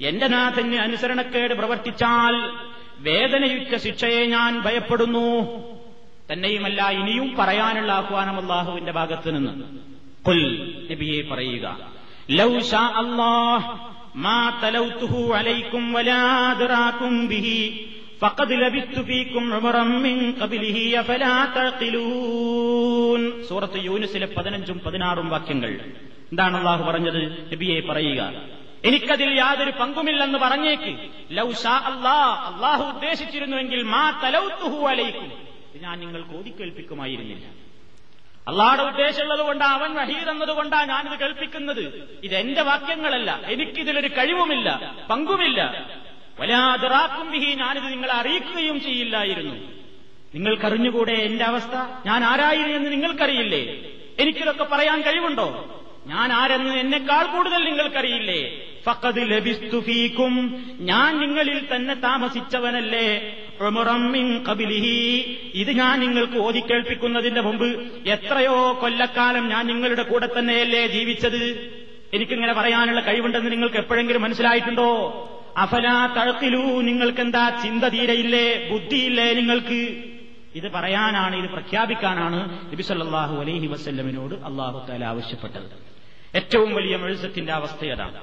[0.00, 2.50] എന്റെ നാഥന് അനുസരണക്കേട് പ്രവർത്തിച്ചാൽ
[2.98, 5.42] വേദനയുറ്റ ശിക്ഷയെ ഞാൻ ഭയപ്പെടുന്നു.
[6.32, 9.78] തന്നെയുമല്ല ഇനിയും പറയാനുള്ള ആഹ്വാനം അള്ളാഹുവിന്റെ ഭാഗത്ത് നിന്ന്.
[10.24, 11.78] കൊൽ നബിയെ പറയുക.
[12.30, 14.60] ലൗ ഷാ അല്ലാഹ് മാ
[15.32, 15.92] അലൈക്കും
[18.22, 19.00] ഫഖദ് ലബിത്തു
[19.54, 20.94] ഉമറം മിൻ ഖബലിഹി
[23.48, 25.68] സൂറത്ത് യൂനുസിലെ പതിനഞ്ചും പതിനാറും വാക്യങ്ങൾ.
[26.30, 27.52] എന്താണ് അള്ളാഹു പറഞ്ഞത്?
[27.52, 28.32] നബിയെ പറയുക
[28.84, 31.08] എനിക്കതിൽ യാതൊരു പങ്കുമില്ലെന്ന് പറഞ്ഞേക്ക്.
[32.46, 35.32] അള്ളാഹു ഉദ്ദേശിച്ചിരുന്നുവെങ്കിൽ മാ തലൗത്തുഹു അലൈക്കും.
[35.82, 37.71] ഞാൻ നിങ്ങൾക്ക് ഓതിക്കേൽപ്പിക്കുമായിരുന്നില്ല.
[38.48, 42.10] അള്ളാഹുടെ ഉദ്ദേശമുള്ളത് കൊണ്ടാ അവൻ വഹീർ എന്നതുകൊണ്ടാ ഞാനിത് കേൾപ്പിക്കുന്നത്.
[42.24, 43.40] ഇത് എന്റെ വാക്യങ്ങളല്ല.
[43.44, 45.90] എനിക്കിതിലൊരു കഴിവുമില്ല പങ്കുമില്ല.
[46.40, 49.54] വലാതിറാക്കും വിഹി ഞാനിത് നിങ്ങളെ അറിയിക്കുകയും ചെയ്യില്ലായിരുന്നു.
[50.34, 51.74] നിങ്ങൾക്കറിഞ്ഞുകൂടെ എന്റെ അവസ്ഥ?
[52.06, 53.90] ഞാൻ ആരായിരുന്നു എന്ന് നിങ്ങൾക്കറിയില്ലേ?
[54.18, 55.78] എനിക്കിതൊക്കെ പറയാൻ കഴിവുണ്ടോ?
[56.06, 58.66] ഞാൻ ആരെന്ന് എന്നെക്കാൾ കൂടുതൽ നിങ്ങൾക്കറിയില്ലേ?
[58.84, 63.41] ഫക്കത് ലഭിസ്തുഫീക്കും ഞാൻ നിങ്ങളിൽ തന്നെ താമസിച്ചവനല്ലേ?
[65.54, 67.68] ഇത് ഞാൻ നിങ്ങൾക്ക് ഓതിക്കേൾപ്പിക്കുന്നതിന്റെ മുമ്പ്
[68.06, 71.42] എത്രയോ കൊല്ലക്കാലം ഞാൻ നിങ്ങളുടെ കൂടെ തന്നെയല്ലേ ജീവിച്ചത്?
[72.14, 74.90] എനിക്കിങ്ങനെ പറയാനുള്ള കഴിവുണ്ടെന്ന് നിങ്ങൾക്ക് എപ്പോഴെങ്കിലും മനസ്സിലായിട്ടുണ്ടോ?
[75.56, 79.80] അഫലാ തഴക്കിലൂ നിങ്ങൾക്കെന്താ ചിന്ത തീരയില്ലേ ബുദ്ധിയില്ലേ നിങ്ങൾക്ക്?
[80.54, 85.68] ഇത് പറയാനാണ് ഇത് പ്രഖ്യാപിക്കാനാണ് നബിസല്ലാഹു അലൈഹി വസ്ല്ലമിനോട് അള്ളാഹു താല ആവശ്യപ്പെട്ടത്.
[86.34, 88.20] ഏറ്റവും വലിയ മെഴുസത്തിന്റെ അവസ്ഥയതാണ്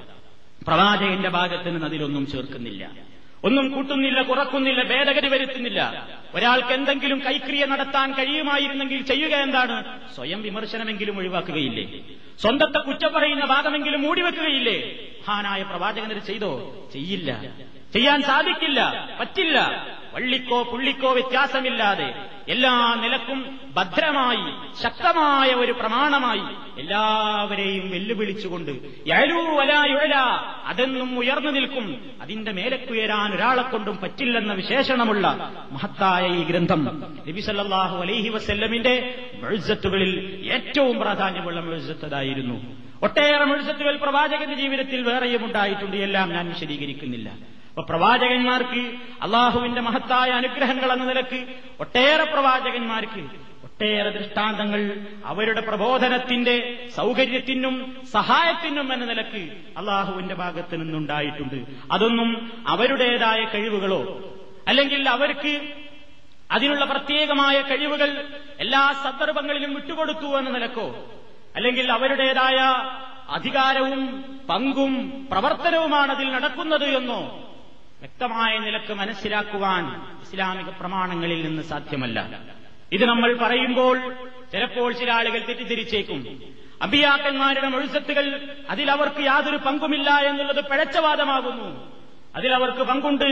[0.66, 3.09] പ്രവാചകന്റെ ഭാഗത്ത് നിന്ന് അതിലൊന്നും ചേർക്കുന്നില്ല.
[3.44, 6.08] ഒന്നും കൂട്ടുന്നില്ല കുറക്കുന്നില്ല ഭേദഗതി വരുത്തുന്നില്ല.
[6.34, 10.00] ഒരാൾക്ക് എന്തെങ്കിലും കൈക്രിയ നടത്താൻ കഴിയുമായിരുന്നെങ്കിൽ ചെയ്യുക എന്താണ്?
[10.14, 12.00] സ്വയം വിമർശനമെങ്കിലും ഒഴിവാക്കുകയില്ലേ?
[12.40, 14.98] സ്വന്തത്തെ കുറ്റം പറയുന്ന ഭാഗമെങ്കിലും മൂടിവെക്കുകയില്ലേ
[15.28, 16.74] മഹാനായ പ്രവാചകനത് ചെയ്തോ?
[16.92, 17.42] ചെയ്യില്ല.
[17.92, 19.08] ചെയ്യാൻ സാധിക്കില്ല.
[19.20, 19.86] പറ്റില്ല.
[20.14, 22.14] വള്ളിക്കോ പുള്ളിക്കോ വ്യത്യാസമില്ലാതെ
[22.48, 28.70] എല്ലാ നിലക്കും ഭദ്രമായി ശക്തമായ ഒരു പ്രമാണമായി എല്ലാവരെയും വെല്ലുവിളിച്ചുകൊണ്ട്
[29.08, 30.14] യഴലൂ വലായുഴല
[30.64, 32.10] അതെന്നും ഉയർന്നു നിൽക്കും.
[32.22, 35.26] അതിന്റെ മേലക്കുയരാൻ ഒരാളെ കൊണ്ടും പറ്റില്ലെന്ന വിശേഷണമുള്ള
[35.72, 45.44] മഹത്തായ ഈ ഗ്രന്ഥം നബിസല്ലാഹു അലൈഹി വസ്ല്ലമിന്റെ മെഴുസത്തുകളിൽ ഏറ്റവും പ്രാധാന്യമുള്ള മെഴുസത്തതായിരുന്നു ഒട്ടേറെ മെഴുസത്തുകൾ പ്രവാചകന്റെ ജീവിതത്തിൽ വേറെയും
[45.44, 45.96] ഉണ്ടായിട്ടുണ്ട്.
[45.96, 47.32] എല്ലാം ഞാൻ വിശദീകരിക്കുന്നില്ല.
[47.80, 48.80] അപ്പൊ പ്രവാചകന്മാർക്ക്
[49.24, 51.38] അള്ളാഹുവിന്റെ മഹത്തായ അനുഗ്രഹങ്ങൾ എന്ന നിലയ്ക്ക്
[51.80, 53.22] ഒട്ടേറെ പ്രവാചകന്മാർക്ക്
[53.66, 54.80] ഒട്ടേറെ ദൃഷ്ടാന്തങ്ങൾ
[55.24, 56.56] അവരുടെ പ്രബോധനത്തിന്റെ
[56.96, 57.76] സൗകര്യത്തിനും
[58.12, 59.42] സഹായത്തിനും എന്ന നിലയ്ക്ക്
[59.76, 61.56] അള്ളാഹുവിന്റെ ഭാഗത്ത് നിന്നുണ്ടായിട്ടുണ്ട്.
[61.92, 62.30] അതൊന്നും
[62.66, 64.02] അവരുടേതായ കഴിവുകളോ
[64.66, 65.54] അല്ലെങ്കിൽ അവർക്ക്
[66.50, 68.10] അതിനുള്ള പ്രത്യേകമായ കഴിവുകൾ
[68.58, 70.88] എല്ലാ സന്ദർഭങ്ങളിലും വിട്ടുകൊടുത്തു എന്ന നിലക്കോ
[71.54, 72.58] അല്ലെങ്കിൽ അവരുടേതായ
[73.36, 74.02] അധികാരവും
[74.48, 74.92] പങ്കും
[75.32, 77.22] പ്രവർത്തനവുമാണ് അതിൽ നടക്കുന്നത് എന്നോ
[78.00, 79.84] വ്യക്തമായ നിലയ്ക്ക് മനസ്സിലാക്കുവാൻ
[80.22, 82.40] ഇസ്ലാമിക പ്രമാണങ്ങളിൽ നിന്ന് സാധ്യമല്ല.
[82.92, 84.14] ഇത് നമ്മൾ പറയുമ്പോൾ
[84.52, 86.20] ചിലപ്പോൾ ചില ആളുകൾ തെറ്റിദ്ധരിച്ചേക്കും.
[86.82, 92.00] അഭിയാക്കന്മാരുടെ മൊഴിസത്തുകൾ അതിലവർക്ക് യാതൊരു പങ്കുമില്ല എന്നുള്ളത് പിഴച്ചവാദമാകുന്നു.
[92.36, 93.28] അതിലവർക്ക് പങ്കുണ്ട്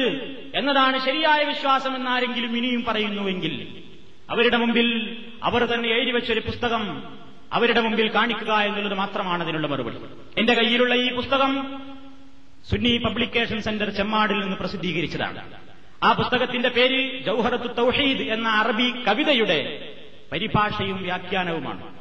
[0.54, 3.83] എന്നതാണ് ശരിയായ വിശ്വാസം എന്നാരെങ്കിലും ഇനിയും പറയുന്നുവെങ്കിൽ
[4.31, 4.88] അവരുടെ മുമ്പിൽ
[5.42, 7.02] അവർ തന്നെ എഴുതി വെച്ചൊരു പുസ്തകം
[7.52, 9.96] അവരുടെ മുമ്പിൽ കാണിക്കുക എന്നുള്ളത് മാത്രമാണ് അതിനുള്ള മറുപടി.
[10.38, 11.52] എന്റെ കയ്യിലുള്ള ഈ പുസ്തകം
[12.70, 15.52] സുന്നി പബ്ലിക്കേഷൻ സെന്റർ ചെമ്മാടിൽ നിന്ന് പ്രസിദ്ധീകരിച്ചതാണ്.
[16.02, 19.92] ആ പുസ്തകത്തിന്റെ പേര് ജൌഹറത്ത് തൗഹീദ് എന്ന അറബി കവിതയുടെ
[20.33, 21.94] പരിഭാഷയും വ്യാഖ്യാനവുമാണ്.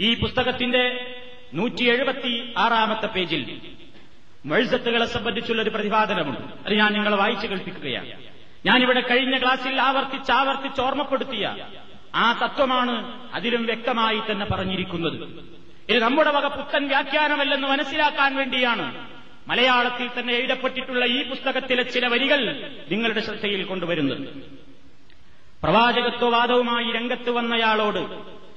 [0.00, 1.14] ഈ പുസ്തകത്തിന്റെ
[1.54, 3.60] നൂറ്റി എഴുപത്തി ആറാമത്തെ പേജിൽ
[4.46, 6.40] മഴ്സത്തുകളെ സംബന്ധിച്ചുള്ള ഒരു പ്രതിപാദനമുണ്ട്.
[6.40, 8.12] അത് ഞാൻ നിങ്ങളെ വായിച്ചു കേൾപ്പിക്കുകയാണ്.
[8.66, 11.66] ഞാനിവിടെ കഴിഞ്ഞ ക്ലാസ്സിൽ ആവർത്തിച്ച് ആവർത്തിച്ച് ഓർമ്മപ്പെടുത്തിയ
[12.14, 15.44] ആ തത്വമാണ് അതിലും വ്യക്തമായി തന്നെ പറഞ്ഞിരിക്കുന്നത്.
[15.88, 19.15] ഇത് നമ്മുടെ വക പുത്തൻ വ്യാഖ്യാനമല്ലെന്ന് മനസ്സിലാക്കാൻ വേണ്ടിയാണ്
[19.46, 22.40] മലയാളത്തിൽ തന്നെ എഴുതപ്പെട്ടിട്ടുള്ള ഈ പുസ്തകത്തിലെ ചില വരികൾ
[22.90, 24.30] നിങ്ങളുടെ ശ്രദ്ധയിൽ കൊണ്ടുവരുന്നുണ്ട്
[25.62, 28.02] പ്രവാചകത്വവാദവുമായി രംഗത്ത് വന്നയാളോട്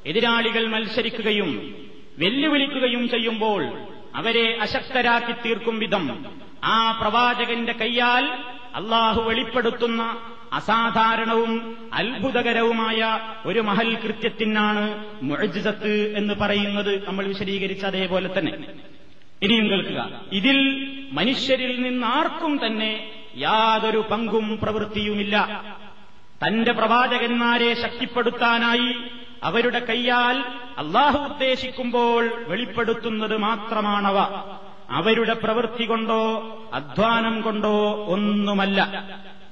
[0.05, 1.51] എതിരാളികൾ മത്സരിക്കുകയും
[2.17, 3.61] വെല്ലുവിളിക്കുകയും ചെയ്യുമ്പോൾ
[4.15, 6.05] അവരെ അശക്തരാക്കി തീർക്കും വിധം
[6.69, 8.25] ആ പ്രവാചകന്റെ കൈയാൽ
[8.73, 10.01] അള്ളാഹു വെളിപ്പെടുത്തുന്ന
[10.53, 11.51] അസാധാരണവും
[11.93, 12.99] അത്ഭുതകരവുമായ
[13.45, 14.83] ഒരു മഹൽ കൃത്യത്തിനാണ്
[15.21, 18.53] മുഴജിസത്ത് എന്ന് പറയുന്നത് നമ്മൾ വിശദീകരിച്ച അതേപോലെ തന്നെ.
[19.43, 20.21] ഇനിയും കേൾക്കുക.
[20.31, 20.57] ഇതിൽ
[21.11, 25.63] മനുഷ്യരിൽ നിന്നാർക്കും തന്നെ യാതൊരു പങ്കും പ്രവൃത്തിയുമില്ല.
[26.47, 28.95] തന്റെ പ്രവാചകന്മാരെ ശക്തിപ്പെടുത്താനായി
[29.43, 30.37] അവരുടെ കൈയാൽ
[30.77, 34.17] അള്ളാഹു ഉദ്ദേശിക്കുമ്പോൾ വെളിപ്പെടുത്തുന്നത് മാത്രമാണവ.
[34.89, 36.21] അവരുടെ പ്രവൃത്തി കൊണ്ടോ
[36.73, 39.03] അധ്വാനം കൊണ്ടോ ഒന്നുമല്ല.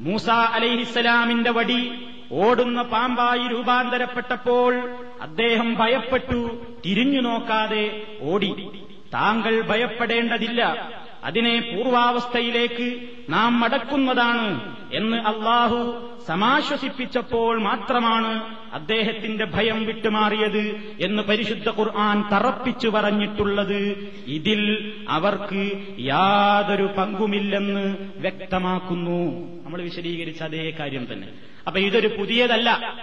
[0.01, 1.91] മൂസ അലൈഹിസ്സലാമിന്റെ വടി
[2.31, 8.69] ഓടുന്ന പാമ്പായി രൂപാന്തരപ്പെട്ടപ്പോൾ അദ്ദേഹം ഭയപ്പെട്ടു തിരിഞ്ഞു നോക്കാതെ ഓടി.
[9.13, 10.91] താങ്കൾ ഭയപ്പെടേണ്ടതില്ല.
[11.23, 22.89] അതിനെ പൂർവാവസ്ഥയിലേക്ക് നാം മടക്കുന്നതാണ് എന്ന് അള്ളാഹു സമാശ്വസിപ്പിച്ചപ്പോൾ മാത്രമാണ് അദ്ദേഹത്തിന്റെ ഭയം വിട്ടുമാറിയത് എന്ന് പരിശുദ്ധ ഖുർആൻ തറപ്പിച്ചു
[22.89, 24.13] പറഞ്ഞിട്ടുള്ളത്.
[24.27, 29.47] ഇതിൽ അവർക്ക് യാതൊരു പങ്കുമില്ലെന്ന് വ്യക്തമാക്കുന്നു.
[29.65, 31.29] നമ്മൾ വിശദീകരിച്ച അതേ കാര്യം തന്നെ.
[31.67, 32.93] അപ്പൊ ഇതൊരു പുതിയതല്ല.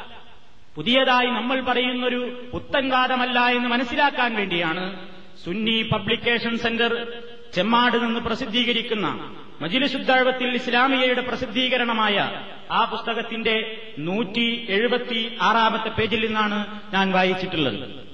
[0.75, 5.14] പുതിയതായി നമ്മൾ പറയുന്നൊരു പുത്തൻവാദമല്ല എന്ന് മനസ്സിലാക്കാൻ വേണ്ടിയാണ്
[5.45, 7.07] സുന്നി പബ്ലിക്കേഷൻ സെന്റർ
[7.55, 18.05] ചെമ്മാട് നിന്ന് പ്രസിദ്ധീകരിക്കുന്ന മജിലിശുദ്ധാഴ്വത്തിൽ ഇസ്ലാമിയയുടെ പ്രസിദ്ധീകരണമായ ആ പുസ്തകത്തിന്റെ നൂറ്റി എഴുപത്തി ആറാമത്തെ പേജിൽ നിന്നാണ് ഞാൻ വായിച്ചിട്ടുള്ളത്.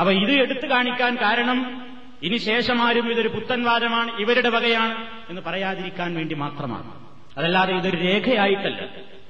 [0.00, 1.88] അപ്പൊ ഇത് എടുത്തു കാണിക്കാൻ കാരണം
[2.22, 6.92] ഇനി ശേഷമാരും ഇതൊരു പുത്തൻവാദമാണ് ഇവരുടെ വകയാണ് എന്ന് പറയാതിരിക്കാൻ വേണ്ടി മാത്രമാണ്.
[7.38, 8.80] അതല്ലാതെ ഇതൊരു രേഖയായിട്ടല്ല.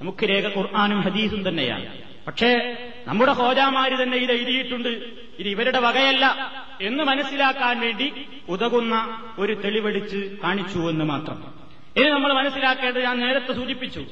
[0.00, 2.07] നമുക്ക് രേഖ ഖുർആാനും ഹദീസും തന്നെയാണ്.
[2.28, 4.88] പക്ഷേ നമ്മുടെ ഹോജാമാര് തന്നെ ഇത് എഴുതിയിട്ടുണ്ട്.
[5.38, 8.12] ഇത് ഇവരുടെ വകയല്ല എന്ന് മനസ്സിലാക്കാൻ വേണ്ടി
[8.48, 11.54] ഉതകുന്ന ഒരു തെളിവെടുച്ച് കാണിച്ചു എന്ന് മാത്രം.
[11.96, 14.06] ഇനി നമ്മൾ മനസ്സിലാക്കേണ്ടത് ഞാൻ നേരത്തെ സൂചിപ്പിച്ചു.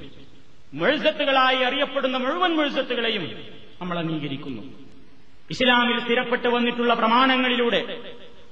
[0.75, 3.37] മെഴുസത്തുകളായി അറിയപ്പെടുന്ന മുഴുവൻ മെഴുസത്തുകളെയും
[3.81, 4.63] നമ്മൾ അംഗീകരിക്കുന്നു.
[5.51, 7.99] ഇസ്ലാമിൽ സ്ഥിരപ്പെട്ടു വന്നിട്ടുള്ള പ്രമാണങ്ങളിലൂടെ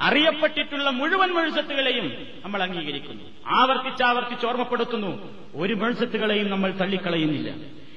[0.01, 3.25] അറിയപ്പെട്ടിട്ടുള്ള മുഴുവൻ മെഴുസത്തുകളെയും നമ്മൾ അംഗീകരിക്കുന്നു.
[3.47, 5.35] ആവർത്തിച്ചാവർത്തിച്ച് ഓർമ്മപ്പെടുത്തുന്നു.
[5.55, 7.51] ഒരു മെഴുസത്തുകളെയും നമ്മൾ തള്ളിക്കളയുന്നില്ല.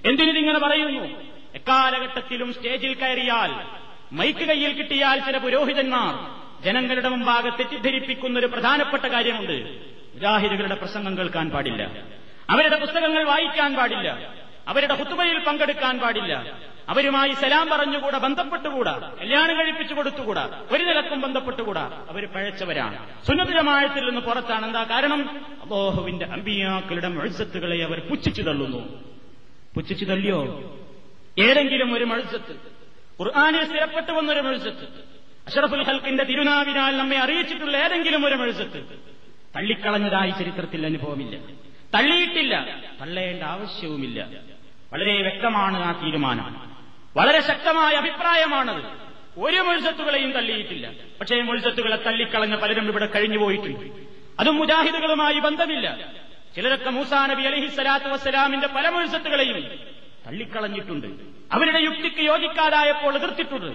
[0.06, 1.27] എന്തിനിതിങ്ങനെ പറയുന്നു?
[1.58, 3.52] എക്കാലഘട്ടത്തിലും സ്റ്റേജിൽ കയറിയാൽ
[4.12, 9.86] മൈക്ക് കയ്യിൽ കിട്ടിയാൽ ചില പുരോഹിതന്മാർ ജനങ്ങളുടെ മുമ്പാകെ തെറ്റിദ്ധരിപ്പിക്കുന്ന ഒരു പ്രധാനപ്പെട്ട കാര്യമുണ്ട്.
[10.16, 12.04] മുജാഹിദുകളുടെ പ്രസംഗം കേൾക്കാൻ പാടില്ല.
[12.50, 14.34] അവരുടെ പുസ്തകങ്ങൾ വായിക്കാൻ പാടില്ല.
[14.68, 16.58] അവരുടെ ഹുത്തുബയിൽ പങ്കെടുക്കാൻ പാടില്ല.
[16.90, 22.06] അവരുമായി സലാം പറഞ്ഞുകൂടാ ബന്ധപ്പെട്ടുകൂടാ കല്യാണം കഴിപ്പിച്ചു കൊടുത്തുകൂടാ ഒരു നിലക്കും ബന്ധപ്പെട്ടുകൂടാ.
[22.10, 23.26] അവർ പഴച്ചവരാണ്.
[23.26, 24.66] സുന്നതജമാഴത്തിൽ നിന്ന് പുറത്താണ്.
[24.66, 25.46] എന്താ കാരണം?
[25.62, 29.04] അബോഹുവിന്റെ അമ്പിയാക്കളുടെ മത്സത്തുകളെ അവർ പുച്ഛിച്ചു തള്ളുന്നു.
[29.76, 30.72] പുച്ഛിച്ചു തള്ളിയോ?
[31.40, 32.52] ഏതെങ്കിലും ഒരു മത്സത്ത്
[33.22, 38.84] ഖുർആാനിൽ സ്ഥിരപ്പെട്ടു വന്നൊരു മത്സത്ത് അഷറഫുൽ ഹൽക്കിന്റെ തിരുനാവിനാൽ നമ്മെ അറിയിച്ചിട്ടുള്ള ഏതെങ്കിലും ഒരു മത്സത്ത്
[39.56, 41.40] തള്ളിക്കളഞ്ഞതായി ചരിത്രത്തിൽ അനുഭവമില്ല.
[41.94, 44.28] തള്ളിയിട്ടില്ല തള്ളേണ്ട ആവശ്യവുമില്ല.
[44.94, 46.78] വളരെ വ്യക്തമാണ് ആ തീരുമാനം.
[47.16, 48.84] വളരെ ശക്തമായ അഭിപ്രായമാണത്.
[49.38, 50.92] ഒരു മുഴുസത്തുകളെയും തള്ളിയിട്ടില്ല.
[51.20, 53.86] പക്ഷേ മുഴുസത്തുകളെ തള്ളിക്കളഞ്ഞ പലരും ഇവിടെ കഴിഞ്ഞു പോയിട്ടുണ്ട്.
[54.40, 56.14] അതും മുജാഹിദുകളുമായി ബന്ധമില്ല.
[56.56, 59.97] ചിലരൊക്കെ മൂസാ നബി അലഹി സ്വലാത്തു വസ്സലാമിന്റെ പല മുഴുസത്തുകളെയും
[60.28, 61.08] തള്ളിക്കളഞ്ഞിട്ടുണ്ട്.
[61.52, 63.72] അവരുടെ യുക്തിക്ക് യോജിക്കാതായപ്പോൾ എതിർത്തിട്ടുണ്ട്.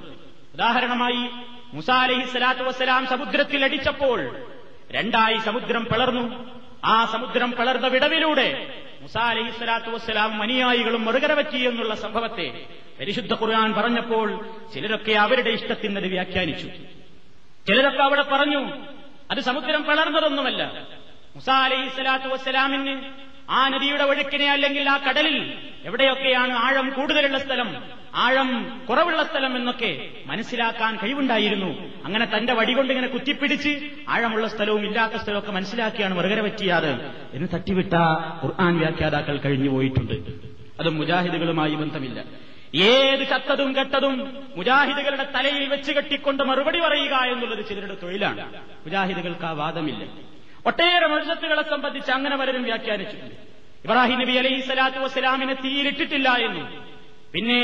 [0.54, 1.30] ഉദാഹരണമായി
[1.74, 4.46] മുസാലഹി സ്വലാത്തു വസ്സലാം സമുദ്രത്തിൽ അടിച്ചപ്പോൾ
[4.90, 6.54] രണ്ടായി സമുദ്രം പിളർന്നു.
[6.84, 12.66] ആ സമുദ്രം പിളർന്ന വിടവിലൂടെ മുസാലഹി സ്വലാത്തു വസ്സലാം അനുയായികളും മറുകര പറ്റി എന്നുള്ള സംഭവത്തെ
[13.00, 16.66] പരിശുദ്ധ ഖുർആൻ പറഞ്ഞപ്പോൾ ചിലരൊക്കെ അവരുടെ ഇഷ്ടത്തിന് അത് വ്യാഖ്യാനിച്ചു.
[17.66, 18.70] ചിലരൊക്കെ അവിടെ പറഞ്ഞു
[19.30, 20.86] അത് സമുദ്രം പിളർന്നതൊന്നുമല്ല.
[21.34, 27.76] മുസാലഹി സ്വലാത്തു വസ്സലാമിന് ആ നദിയുടെ ഒഴുക്കിനെ അല്ലെങ്കിൽ ആ കടലിൽ എവിടെയൊക്കെയാണ് ആഴം കൂടുതലുള്ള സ്ഥലം
[28.14, 31.92] ആഴം കുറവുള്ള സ്ഥലം എന്നൊക്കെ മനസ്സിലാക്കാൻ കഴിവുണ്ടായിരുന്നു.
[32.04, 33.78] അങ്ങനെ തന്റെ വടികൊണ്ട് ഇങ്ങനെ കുത്തിപ്പിടിച്ച്
[34.08, 36.90] ആഴമുള്ള സ്ഥലവും ഇല്ലാത്ത സ്ഥലമൊക്കെ മനസ്സിലാക്കിയാണ് മറുകര പറ്റിയാത്.
[37.32, 37.94] എന്ന് തട്ടിവിട്ട
[38.42, 40.12] ഖുർആൻ വ്യാഖ്യാതാക്കൾ കഴിഞ്ഞു പോയിട്ടുണ്ട്.
[40.80, 42.24] അത് മുജാഹിദുകളുമായി ബന്ധമില്ല.
[42.74, 48.54] ഏത് ചത്തതും കെട്ടതും മുജാഹിദുകളുടെ തലയിൽ വെച്ച് കെട്ടിക്കൊണ്ട് മറുപടി പറയുക എന്നുള്ളത് ചിലരുടെ തൊഴിലാണ്.
[48.58, 50.31] മുജാഹിദുകൾക്ക് ആ വാദമില്ല.
[50.66, 53.34] ഒട്ടേറെ മനുഷ്യത്തുകളെ സംബന്ധിച്ച് അങ്ങനെ പലരും വ്യാഖ്യാനിച്ചിട്ടുണ്ട്.
[53.84, 56.84] ഇബ്രാഹിം നബി അലൈഹി സ്വലാത്തു വസ്സലാമിനെ തീയിലിട്ടിട്ടില്ല എന്നും.
[57.32, 57.60] പിന്നെ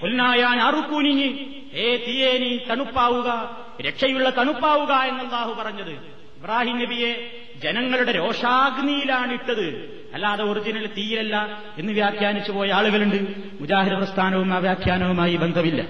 [0.00, 1.38] കൊല്ലായാൻ അറുക്കൂനിഞ്ഞ്
[1.74, 5.90] ഏ തീയേനി തണുപ്പാവുക രക്ഷയുള്ള തണുപ്പാവുക എന്നല്ലാഹു പറഞ്ഞത്.
[6.36, 9.66] ഇബ്രാഹിം നബിയെ ജനങ്ങളുടെ രോഷാഗ്നിയിലാണ് ഇട്ടത്.
[10.14, 13.18] അല്ലാതെ ഒറിജിനൽ തീയിലല്ല എന്ന് വ്യാഖ്യാനിച്ചു പോയ ആളുകളുണ്ട്.
[13.60, 15.82] മുജാഹിദ് പ്രസ്ഥാനവും ആ വ്യാഖ്യാനവുമായി ബന്ധമില്ല.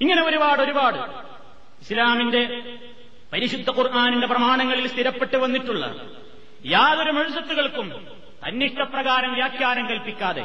[0.00, 0.98] ഇങ്ങനെ ഒരുപാട് ഒരുപാട്
[1.82, 2.62] ഇസ്ലാമിന്റെ
[3.32, 5.94] പരിശുദ്ധ ഖുർആാനിന്റെ പ്രമാണങ്ങളിൽ സ്ഥിരപ്പെട്ടു വന്നിട്ടുള്ള
[6.66, 7.88] യാതൊരു മെഴുസത്തുകൾക്കും
[8.48, 10.44] തന്നിഷ്ടപ്രകാരം വ്യാഖ്യാനം കൽപ്പിക്കാതെ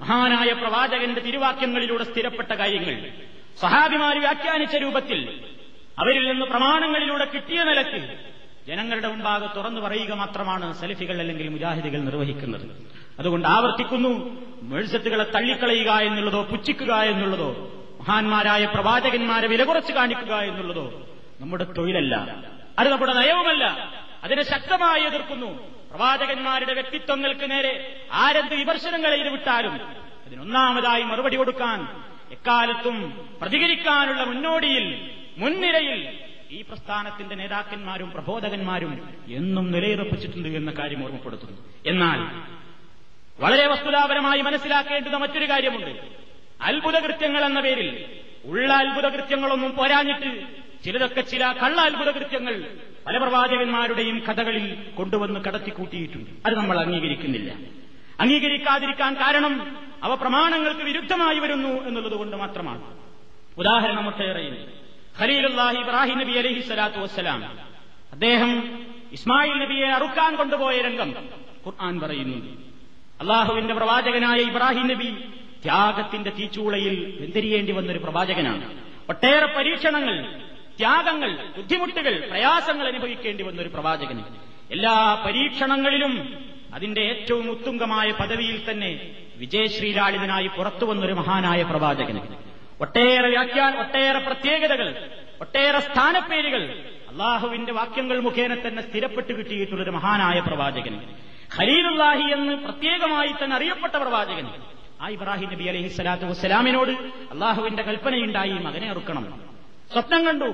[0.00, 3.10] മഹാനായ പ്രവാചകന്റെ തിരുവാക്യങ്ങളിലൂടെ സ്ഥിരപ്പെട്ട കാര്യങ്ങൾ
[3.60, 5.40] സഹാബിമാർ വ്യാഖ്യാനിച്ച രൂപത്തിൽ
[5.98, 8.16] അവരിൽ നിന്ന് പ്രമാണങ്ങളിലൂടെ കിട്ടിയ നിലയ്ക്ക്
[8.66, 12.86] ജനങ്ങളുടെ മുമ്പാകെ തുറന്നു പറയുക മാത്രമാണ് സലഫികൾ അല്ലെങ്കിൽ മുജാഹിദികൾ നിർവഹിക്കുന്നത്.
[13.18, 17.48] അതുകൊണ്ട് ആവർത്തിക്കുന്നു മേഴ്സത്തുകളെ തള്ളിക്കളയുക എന്നുള്ളതോ പുച്ഛിക്കുക എന്നുള്ളതോ
[18.00, 21.02] മഹാന്മാരായ പ്രവാചകന്മാരെ വില കുറച്ച് കാണിക്കുക എന്നുള്ളതോ
[21.42, 22.14] നമ്മുടെ തൊഴിലല്ല.
[22.78, 23.94] അത് നമ്മുടെ നയവുമല്ല.
[24.24, 25.82] അതിനെ ശക്തമായി എതിർക്കുന്നു.
[25.90, 29.72] പ്രവാചകന്മാരുടെ വ്യക്തിത്വങ്ങൾക്ക് നേരെ ആരെന്ത് വിമർശനങ്ങൾ വിട്ടാലും
[30.26, 36.18] അതിനൊന്നാമതായി മറുപടി കൊടുക്കാൻ എക്കാലത്തും പ്രതികരിക്കാനുള്ള മുന്നോടിയിൽ മുൻനിരയിൽ
[36.50, 41.58] ഈ പ്രസ്ഥാനത്തിന്റെ നേതാക്കന്മാരും പ്രബോധകന്മാരും എന്നും നിലയുറപ്പിച്ചിട്ടുണ്ട് എന്ന കാര്യം ഓർമ്മപ്പെടുത്തുന്നു.
[41.86, 42.42] എന്നാൽ
[43.40, 46.00] വളരെ വസ്തുതാപരമായി മനസ്സിലാക്കേണ്ടുന്ന മറ്റൊരു കാര്യമുണ്ട്.
[46.60, 54.22] അത്ഭുത കൃത്യങ്ങൾ എന്ന പേരിൽ ഉള്ള അത്ഭുത കൃത്യങ്ങളൊന്നും പോരാഞ്ഞിട്ട് ചിലതൊക്കെ ചില കള്ള അത്ഭുത കൃത്യങ്ങൾ പല പ്രവാചകന്മാരുടെയും
[54.28, 56.30] കഥകളിൽ കൊണ്ടുവന്ന് കടത്തിക്കൂട്ടിയിട്ടുണ്ട്.
[56.46, 57.54] അത് നമ്മൾ അംഗീകരിക്കുന്നില്ല.
[58.20, 62.82] അംഗീകരിക്കാതിരിക്കാൻ കാരണം അവ പ്രമാണങ്ങൾക്ക് വിരുദ്ധമായി വരുന്നു എന്നുള്ളത് കൊണ്ട് മാത്രമാണ്.
[63.58, 64.60] ഉദാഹരണം ഒട്ടേറെയുണ്ട്.
[65.20, 67.44] ഖലീലുല്ലാഹി ഇബ്രാഹിം നബി അലഹി സ്വലാത്തു വസ്സലാം.
[68.12, 71.14] അദ്ദേഹം ഇസ്മായിൽ നബിയെ അറുക്കാൻ കൊണ്ടുപോയ രംഗം
[71.66, 72.36] ഖുർആൻ പറയുന്നു
[73.20, 75.16] അള്ളാഹുവിന്റെ പ്രവാചകനായ ഇബ്രാഹിം നബി
[75.62, 78.82] ത്യാഗത്തിന്റെ തീച്ചൂളയിൽ വെന്തിരിയേണ്ടി വന്നൊരു പ്രവാചകനാണ്.
[79.08, 80.42] ഒട്ടേറെ പരീക്ഷണങ്ങൾ
[80.76, 84.22] ത്യാഗങ്ങൾ ബുദ്ധിമുട്ടുകൾ പ്രയാസങ്ങൾ അനുഭവിക്കേണ്ടി വന്നൊരു പ്രവാചകന്
[84.70, 92.20] എല്ലാ പരീക്ഷണങ്ങളിലും അതിന്റെ ഏറ്റവും ഉത്തുംഗമായ പദവിയിൽ തന്നെ വിജയശ്രീലാളിതനായി പുറത്തു വന്നൊരു മഹാനായ പ്രവാചകന്
[92.80, 101.00] ഒട്ടേറെ വ്യാഖ്യാൻ ഒട്ടേറെ പ്രത്യേകതകൾ ഒട്ടേറെ സ്ഥാനപ്പേരുകൾ അള്ളാഹുവിന്റെ വാക്യങ്ങൾ മുഖേന തന്നെ സ്ഥിരപ്പെട്ടു കിട്ടിയിട്ടുള്ളൊരു മഹാനായ പ്രവാചകൻ.
[101.56, 104.48] ഖലീലുല്ലാഹി എന്ന് പ്രത്യേകമായി തന്നെ അറിയപ്പെട്ട പ്രവാചകൻ.
[105.00, 106.90] ആ ഇബ്രാഹിം നബി അലഹി സ്വലാത്തു വസ്സലാമിനോട്
[107.32, 109.51] അള്ളാഹുവിന്റെ കൽപ്പനയുണ്ടായി മകനെ അറുക്കണം.
[109.92, 110.44] സ്വപ്നം കണ്ടു.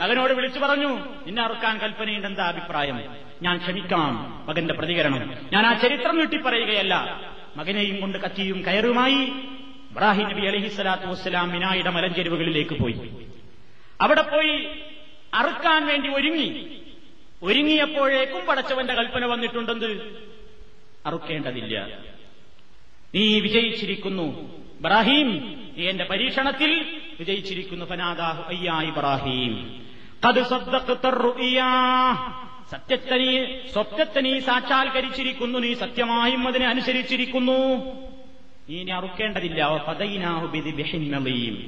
[0.00, 0.88] മകനോട് വിളിച്ചു പറഞ്ഞു
[1.26, 3.16] നിന്നെ അറുക്കാൻ കൽപ്പനയുണ്ട് എന്താ അഭിപ്രായം?
[3.42, 5.34] ഞാൻ ക്ഷമിക്കാം മകന്റെ പ്രതികരണം.
[5.52, 7.20] ഞാൻ ആ ചരിത്രം നീട്ടിപ്പറയുകയല്ല.
[7.56, 9.32] മകനെയും കൊണ്ട് കത്തിയും കയറുമായി
[9.90, 13.10] ഇബ്രാഹിം നബി അലഹി സ്വലാത്തു വസ്സലാം മിനായുടെ മലഞ്ചെരുവുകളിലേക്ക് പോയി.
[14.00, 14.68] അവിടെ പോയി
[15.34, 16.76] അറുക്കാൻ വേണ്ടി ഒരുങ്ങി.
[17.42, 20.00] ഒരുങ്ങിയപ്പോഴേക്കും പടച്ചവന്റെ കൽപ്പന വന്നിട്ടുണ്ടെന്ന്
[21.06, 21.98] അറുക്കേണ്ടതില്ല.
[23.14, 24.56] നീ വിജയിച്ചിരിക്കുന്നു.
[24.78, 29.80] ഇബ്രാഹിം എന്റെ പരീക്ഷണത്തിൽ വിജയിച്ചിരിക്കുന്നു ഫനാദാഹു അയ്യാ ഇബ്രാഹിം.
[32.70, 37.52] സത്യത്തെ നീ സ്വപ്നത്തെ നീ സാക്ഷാത്കരിച്ചിരിക്കുന്നു നീ സത്യമായും അതിനെ അനുസരിച്ചിരിക്കുന്നു.
[38.68, 39.64] ഇനി അറുക്കേണ്ടതില്ല.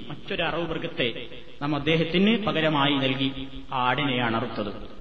[0.08, 1.26] മറ്റൊരു അറവ് മൃഗത്തെ
[1.62, 4.98] നാം അദ്ദേഹത്തിന് പകരമായി നൽകി ആടിനെയാണ് അറുത്തത്.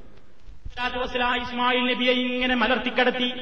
[1.41, 3.33] ഇസ്മായിൽ നബിയെ ഇങ്ങനെ മലർത്തിക്കടത്തി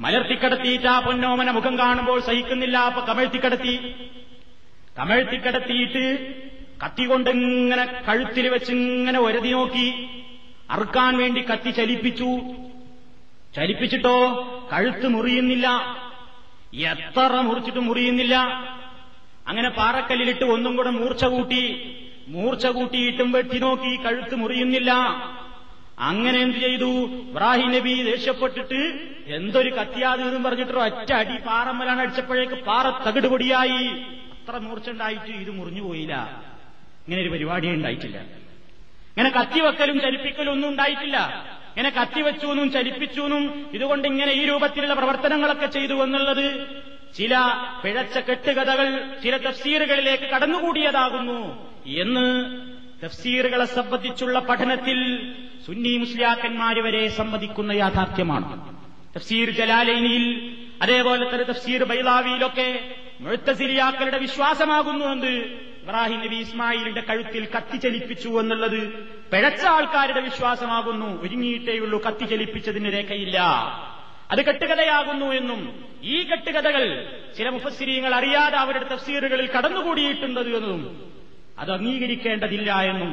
[0.00, 2.78] മലർത്തിക്കടത്തിയിട്ട് ആ പൊന്നോമന മുഖം കാണുമ്പോൾ സഹിക്കുന്നില്ല.
[2.78, 3.94] അപ്പൊ കമഴ്ത്തിക്കടത്തി
[4.98, 6.04] കമഴ്ത്തിക്കടത്തിയിട്ട്
[6.82, 9.88] കത്തി കൊണ്ടിങ്ങനെ കഴുത്തിൽ വെച്ചിങ്ങനെ ഒരതി നോക്കി
[10.70, 12.30] അറുക്കാൻ വേണ്ടി കത്തി ചലിപ്പിച്ചു.
[13.56, 14.16] ചലിപ്പിച്ചിട്ടോ
[14.72, 15.66] കഴുത്ത് മുറിയുന്നില്ല.
[16.92, 18.36] എത്ര മുറിച്ചിട്ട് മുറിയുന്നില്ല.
[19.48, 21.62] അങ്ങനെ പാറക്കല്ലിലിട്ട് ഒന്നും കൂടെ മൂർച്ച കൂട്ടി
[22.28, 24.92] മൂർച്ച കൂട്ടിയിട്ടും വെട്ടി നോക്കി കഴുത്ത് മുറിയുന്നില്ല.
[25.98, 26.90] അങ്ങനെ എന്ത് ചെയ്തു?
[27.28, 28.80] ഇബ്രാഹിം നബി ദേഷ്യപ്പെട്ടിട്ട്
[29.26, 33.28] എന്തൊരു കത്തിയാതെന്നും പറഞ്ഞിട്ടോ ഒറ്റ അടി പാറമ്മലാണ് അടിച്ചപ്പോഴേക്ക് പാറ തകിട്
[34.46, 36.14] അത്ര മൂർച്ചുണ്ടായിട്ട് ഇത് മുറിഞ്ഞു പോയില്ല.
[37.06, 38.18] ഇങ്ങനെ ഒരു പരിപാടിയേ ഉണ്ടായിട്ടില്ല.
[39.16, 41.16] ഇങ്ങനെ കത്തിവെക്കലും ചലിപ്പിക്കലും ഒന്നും ഉണ്ടായിട്ടില്ല.
[41.68, 46.66] ഇങ്ങനെ കത്തിവെച്ചു എന്നും ചലിപ്പിച്ചു എന്നും ഇതുകൊണ്ട് ഇങ്ങനെ ഈ രൂപത്തിലുള്ള പ്രവർത്തനങ്ങളൊക്കെ ചെയ്തു എന്നുള്ളത്
[47.16, 47.36] ചില
[47.84, 51.40] പിഴച്ച കെട്ടുകഥകൾ ചില തഫ്സീറുകളിലേക്ക് കടന്നുകൂടിയതാകുന്നു
[51.88, 52.26] എന്ന്
[53.04, 54.98] തഫ്സീറുകളെ സംബന്ധിച്ചുള്ള പഠനത്തിൽ
[55.66, 58.76] സുന്നി മുസ്ലിയാക്കന്മാര് വരെ സമ്മതിക്കുന്ന യാഥാർത്ഥ്യമാണ്.
[59.16, 60.24] തഫ്സീർ ജലാലൈനിയിൽ
[60.82, 65.32] അതേപോലെ തന്നെ തഫ്സീർ ബൈലാവിയിലൊക്കെ മുഴുത്തസിരിയാക്കളുടെ വിശ്വാസമാകുന്നു എന്ത്?
[65.82, 68.80] ഇബ്രാഹിം നബി ഇസ്മായിലിന്റെ കഴുത്തിൽ കത്തി ചലിപ്പിച്ചു എന്നുള്ളത്
[69.32, 71.22] പിഴച്ച ആൾക്കാരുടെ വിശ്വാസമാകുന്നു.
[71.22, 73.38] ഒരുങ്ങിയിട്ടേയുള്ളൂ കത്തി ചലിപ്പിച്ചതിന് രേഖയില്ല.
[74.30, 75.60] അത് കെട്ടുകഥയാകുന്നു എന്നും
[76.02, 76.84] ഈ കെട്ടുകഥകൾ
[77.36, 81.12] ചില മുഫസ്സിരിയങ്ങൾ അറിയാതെ അവരുടെ തഫ്സീറുകളിൽ കടന്നുകൂടിയിട്ടുണ്ടത് എന്നും
[81.58, 83.12] അത് അംഗീകരിക്കേണ്ടതില്ല എന്നും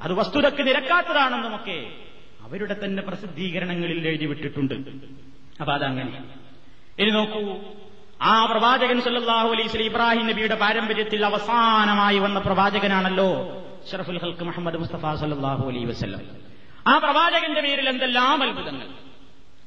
[0.00, 2.05] അത് വസ്തുതക്ക് നിരക്കാത്തതാണെന്നുമൊക്കെ
[2.46, 4.74] അവരുടെ തന്നെ പ്രസിദ്ധീകരണങ്ങളിൽ എഴുതി വിട്ടിട്ടുണ്ട്.
[5.60, 6.24] അപ്പൊ അതങ്ങനെ.
[6.98, 7.58] ഇനി നോക്കൂ
[8.22, 13.30] ആ പ്രവാചകൻ സല്ലാഹു അലൈസ് ഇബ്രാഹിം നബിയുടെ പാരമ്പര്യത്തിൽ അവസാനമായി വന്ന പ്രവാചകനാണല്ലോ
[13.92, 16.20] ഷറഫുൽ ഹൽക്ക് മുഹമ്മദ് മുസ്തഫ സല്ലാഹു അലൈ വസ്ലം
[16.86, 18.86] ആ പ്രവാചകന്റെ പേരിൽ എന്തെല്ലാം അത്ഭുതങ്ങൾ.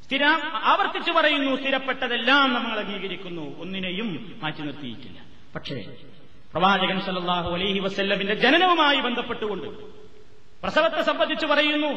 [0.06, 3.60] സ്ഥിര ആവർത്തിച്ചു പറയുന്നു സ്ഥിരപ്പെട്ടതെല്ലാം നമ്മൾ അംഗീകരിക്കുന്നു.
[3.60, 5.20] ഒന്നിനെയും മാറ്റി നിർത്തിയിട്ടില്ല.
[5.56, 5.86] പക്ഷേ
[6.54, 9.68] പ്രവാചകൻ സല്ലാഹു അലൈഹി വസ്ല്ലമിന്റെ ജനനവുമായി ബന്ധപ്പെട്ടുകൊണ്ട്
[10.64, 11.92] പ്രസവത്തെ സംബന്ധിച്ച് പറയുന്നു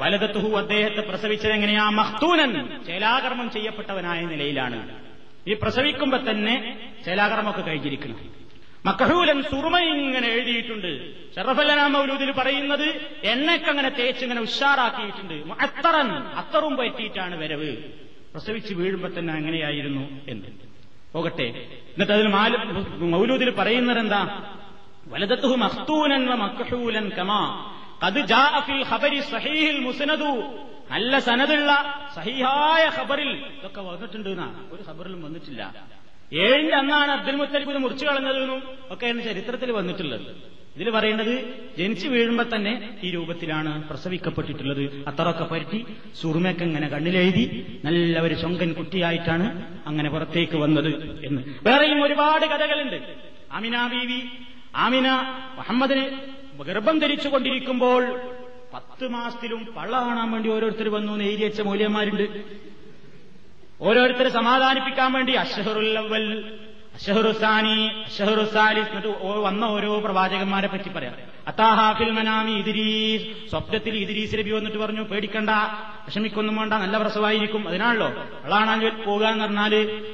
[0.00, 1.90] വലതത്തുഹു അദ്ദേഹത്തെ പ്രസവിച്ചത് എങ്ങനെയാ?
[1.90, 2.52] മഹ്തൂനൻ
[2.86, 4.78] ചേലാകർമ്മം ചെയ്യപ്പെട്ടവനായ നിലയിലാണ്.
[5.48, 6.54] ഈ പ്രസവിക്കുമ്പോ തന്നെ
[7.06, 8.18] ചേലാകർമ്മമൊക്കെ കഴിഞ്ഞിരിക്കണം
[8.86, 10.90] മക്കഹൂലൻ സുറുമ ഇങ്ങനെ എഴുതിയിട്ടുണ്ട്.
[11.34, 12.86] ഷറഫല്ലന മൗലൂദിൽ പറയുന്നത്
[13.24, 15.34] എണ്ണയ്ക്ക് അങ്ങനെ തേച്ച് ഇങ്ങനെ ഉഷാറാക്കിയിട്ടുണ്ട്.
[15.64, 16.08] അത്തറൻ
[16.40, 17.72] അത്തറും പറ്റിയിട്ടാണ് വരവ്.
[18.32, 20.48] പ്രസവിച്ച് വീഴുമ്പോ തന്നെ അങ്ങനെയായിരുന്നു എന്ന്.
[21.12, 21.46] പോകട്ടെ.
[21.94, 22.56] എന്നിട്ട് അതിൽ മാല
[23.14, 24.22] മൗലൂദിൽ പറയുന്നത് എന്താ
[25.64, 27.40] മഖ്തൂനൻ വ മക്ഹൂലൻ കമാ.
[28.02, 28.20] അത്
[28.66, 30.32] ഫിൽ ഖബരി സഹീഹിൽ മുസ്നദു.
[30.90, 31.70] നല്ല സനദുള്ള
[32.16, 34.28] സഹിഹായ ഖബറിൽ ഇതൊക്കെ വന്നിട്ടുണ്ട്
[34.74, 35.74] ഒരു ഖബറിലും വന്നിട്ടില്ല.
[36.32, 40.26] ഏഴിന്റെ അന്നാണ് അബ്ദുൽ മുത്തലിബ് ഇത് മുറിച്ചു കളഞ്ഞതെന്നും ഒക്കെയാണ് ചരിത്രത്തിൽ വന്നിട്ടുള്ളത്.
[40.76, 45.04] ഇതിൽ പറയേണ്ടത് ജനിച്ചു വീഴുമ്പോൾ തന്നെ ഈ രൂപത്തിലാണ് പ്രസവിക്കപ്പെട്ടിട്ടുള്ളത്.
[45.06, 45.86] അത്തറൊക്കെ പറ്റി
[46.20, 47.44] സുറുമയൊക്കെ ഇങ്ങനെ കണ്ണിലെഴുതി
[47.84, 49.46] നല്ല ഒരു ശൊങ്കൻ കുട്ടിയായിട്ടാണ്
[49.86, 51.42] അങ്ങനെ പുറത്തേക്ക് വന്നത് എന്ന്.
[51.62, 53.14] വേറെയും ഒരുപാട് കഥകളുണ്ട്.
[53.52, 54.20] ആമിന ബീവി
[54.76, 55.08] ആമിന
[55.56, 56.30] മുഹമ്മദിനെ
[56.66, 58.20] ഗർഭം ധരിച്ചുകൊണ്ടിരിക്കുമ്പോൾ
[58.74, 62.22] പത്ത് മാസത്തിലും പള്ള കാണാൻ വേണ്ടി ഓരോരുത്തർ വന്നു നേരിയച്ച എഴുതി മൂല്യന്മാരുണ്ട്.
[63.80, 66.26] ഓരോരുത്തരെ സമാധാനിപ്പിക്കാൻ വേണ്ടി അഷഹറുല്ലവൽ
[66.94, 68.82] അഷഹറുസാനി അഷഹറുസാലി
[69.46, 71.14] വന്ന ഓരോ പ്രവാചകന്മാരെ പറ്റി പറയാം.
[71.48, 75.50] അത്താഹാഫിൽ മനാമി ഇദിരീസ് സ്വപ്നത്തിൽ ഇദിരീസ് രബി വന്നിട്ട് പറഞ്ഞു പേടിക്കണ്ട
[76.06, 78.08] വിഷമിക്കൊന്നും വേണ്ട നല്ല പ്രസവായിരിക്കും അതിനാണല്ലോ.
[78.44, 79.72] അളാണാൻ പോകുക എന്ന് പറഞ്ഞാൽ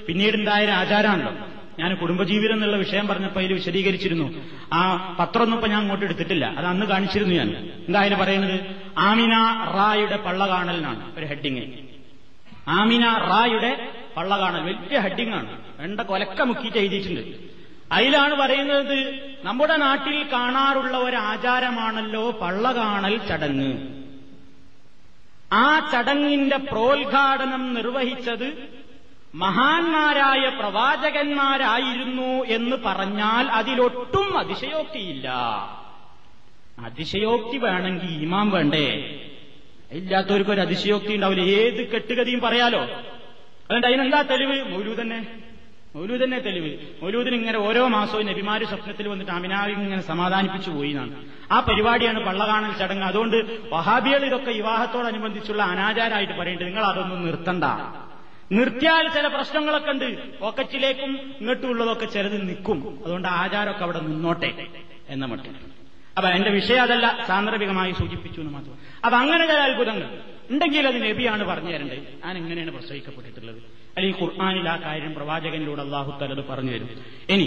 [0.08, 1.32] പിന്നീടുണ്ടായ ആചാരമാണല്ലോ
[1.78, 4.26] ഞാൻ കുടുംബജീവിതം എന്നുള്ള വിഷയം പറഞ്ഞപ്പോൾ അതിൽ വിശദീകരിച്ചിരുന്നു.
[4.72, 4.80] ആ
[5.20, 6.44] പത്രമൊന്നും ഇപ്പൊ ഞാൻ അങ്ങോട്ട് എടുത്തിട്ടില്ല.
[6.58, 7.48] അത് അന്ന് കാണിച്ചിരുന്നു ഞാൻ.
[7.86, 8.60] എന്തായാലും പറയുന്നത്
[8.98, 9.34] ആമിന
[9.76, 11.85] റായുടെ പള്ള കാണലിനാണ് ഒരു ഹെഡിങ്.
[12.68, 15.62] ആമിന റായുടെ പള്ള കാണൽ വലിയ ഹെഡിങ്ങാണ്.
[15.80, 17.36] വേണ്ട കൊലക്ക മുക്കിയിട്ട് എഴുതിയിട്ടുണ്ട്.
[17.92, 23.96] അതിലാണ് പറയുന്നത് നമ്മുടെ നാട്ടിൽ കാണാറുള്ള ഒരു ആചാരമാണല്ലോ പള്ള കാണൽ ചടങ്ങ്.
[25.52, 28.68] ആ ചടങ്ങിന്റെ പ്രോദ്ഘാടനം നിർവഹിച്ചത്
[29.34, 35.28] മഹാന്മാരായ പ്രവാചകന്മാരായിരുന്നു എന്ന് പറഞ്ഞാൽ അതിലൊട്ടും അതിശയോക്തിയില്ല.
[36.78, 39.15] അതിശയോക്തി വേണമെങ്കിൽ ഇമാം വേണ്ടേ?
[39.92, 41.42] ഇല്ലാത്തവർക്ക് ഒരു അതിശയോക്തി ഉണ്ടാവില്ല.
[41.42, 42.82] ഏത് കെട്ടുകഥയും പറയാലോ?
[42.82, 45.26] അതുകൊണ്ട് അതിനെന്താ തെളിവ് മൗലൂ തന്നെ.
[46.24, 47.04] തന്നെ തെളിവ്.
[47.04, 51.24] മൗലൂദിന് ഇങ്ങനെ ഓരോ മാസവും നബിമാര് സ്വപ്നത്തിൽ വന്നിട്ട് അമിനാവി ഇങ്ങനെ സമാധാനിപ്പിച്ചു പോയി എന്നാണ്.
[51.52, 53.04] ആ പരിപാടിയാണ് പള്ളകാണൽ ചടങ്ങ്.
[53.04, 57.64] അതുകൊണ്ട് വഹാബികൾ ഇതൊക്കെ വിവാഹത്തോടനുബന്ധിച്ചുള്ള അനാചാരമായിട്ട് പറയേണ്ടത് നിങ്ങൾ അതൊന്നും നിർത്തണ്ട.
[58.52, 60.38] നിർത്തിയാൽ ചില പ്രശ്നങ്ങളൊക്കെ ഉണ്ട്.
[60.38, 62.98] പോക്കറ്റിലേക്കും ഇങ്ങോട്ടുള്ളതൊക്കെ ചിലത് നിൽക്കും.
[63.04, 64.66] അതുകൊണ്ട് ആചാരമൊക്കെ അവിടെ നിന്നോട്ടെ
[65.08, 65.75] എന്ന മട്ടിൽ.
[66.16, 68.74] അപ്പൊ എന്റെ വിഷയം അതല്ല സാന്ദർഭികമായി സൂചിപ്പിച്ചു എന്ന് മാത്രം.
[69.04, 70.18] അപ്പൊ അങ്ങനെ ചില അത്ഭുതങ്ങൾ
[70.50, 71.98] ഉണ്ടെങ്കിൽ അത് നബിയാണ് പറഞ്ഞു തരേണ്ടത്.
[72.24, 73.56] ഞാൻ എങ്ങനെയാണ് പ്രസവിക്കപ്പെട്ടിട്ടുള്ളത്.
[73.96, 76.88] അല്ലെങ്കിൽ ഖുർആാനിൽ ആ കാര്യം പ്രവാചകനിലൂടെ അള്ളാഹു തലത് പറഞ്ഞു തരും.
[77.28, 77.44] ഇനി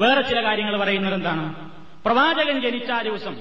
[0.00, 1.70] വേറെ ചില കാര്യങ്ങൾ പറയുന്നത് എന്താണ്?
[2.04, 3.36] പ്രവാചകൻ ജനിച്ച ആ ദിവസം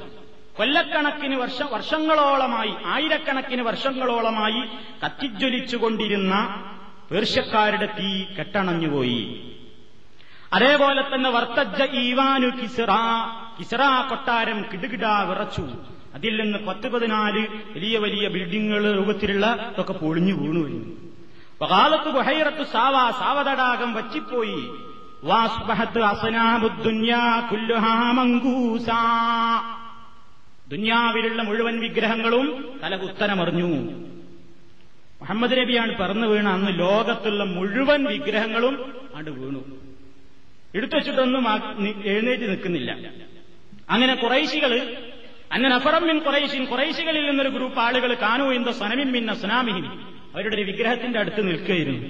[0.58, 4.68] കൊല്ലക്കണക്കിന് വർഷ വർഷങ്ങളോളമായി ആയിരക്കണക്കിന് വർഷങ്ങളോളമായി
[5.06, 6.34] കത്തിജ്വലിച്ചുകൊണ്ടിരുന്ന
[7.12, 9.52] പേർഷ്യക്കാരുടെ തീ കെട്ടണഞ്ഞുപോയി.
[10.54, 12.92] അതേപോലെ തന്നെ വർത്തജ്ജ ഈവാനു കിസിറ
[13.60, 15.64] കിസിറ കൊട്ടാരം കിടുകിടാ വിറച്ചു.
[16.14, 20.96] അതിൽ നിന്ന് പത്ത് പതിനാല് വലിയ വലിയ ബിൽഡിങ്ങുകൾ രൂപത്തിലുള്ള ഇതൊക്കെ പൊളിഞ്ഞു വീണു വരുന്നു.
[21.62, 24.62] വകാലത്ത് ബുഹൈറത്ത് സാവ സാവതടാകം വച്ചിപ്പോയി
[25.24, 27.42] വാസ്ബഹത്ത് അസനാബുദ്ദുന്യാ
[30.68, 33.68] ദുന്യാവിലുള്ള മുഴുവൻ വിഗ്രഹങ്ങളും തലകുത്തനമറിഞ്ഞു.
[35.22, 39.62] മുഹമ്മദ് നബിയാണ് പറന്നു വീണ അന്ന് ലോകത്തുള്ള മുഴുവൻ വിഗ്രഹങ്ങളും അണ്ട് വീണു.
[40.76, 41.44] എടുത്തു വെച്ചിട്ടൊന്നും
[42.06, 42.92] എഴുന്നേറ്റ് നിൽക്കുന്നില്ല.
[43.90, 44.98] അങ്ങനെ കുറൈശികൾ
[45.56, 49.86] നഫറമ്മിൻ കുറൈശിൻ കുറൈശികളിൽ നിന്നൊരു ഗ്രൂപ്പ് ആളുകൾ കാണൂ എന്തോ സനമിൻ മിന്ന സുനാമിഹിൻ.
[50.36, 52.08] അവരുടെ ഒരു വിഗ്രഹത്തിന്റെ അടുത്ത് നിൽക്കുകയായിരുന്നു.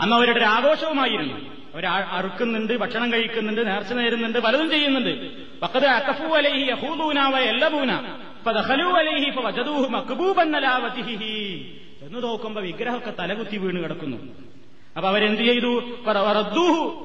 [0.00, 1.34] അന്ന് അവരുടെ ഒരു ആഘോഷവുമായിരുന്നു.
[1.74, 5.30] അവർ അറുക്കുന്നുണ്ട് ഭക്ഷണം കഴിക്കുന്നുണ്ട് നേർച്ച നേരുന്നുണ്ട് പലതും ചെയ്യുന്നുണ്ട്.
[5.60, 7.92] പക്കത് അക്കഫു അലൈഹി യഹൂദൂനാവ എല്ലബൂന
[8.84, 9.30] അലൈഹി
[12.02, 14.16] എന്ന് നോക്കുമ്പോ വിഗ്രഹമൊക്കെ തലകുത്തി വീണ് കിടക്കുന്നു.
[14.96, 15.80] അപ്പൊ അവരെന്ത് ചെയ്തു?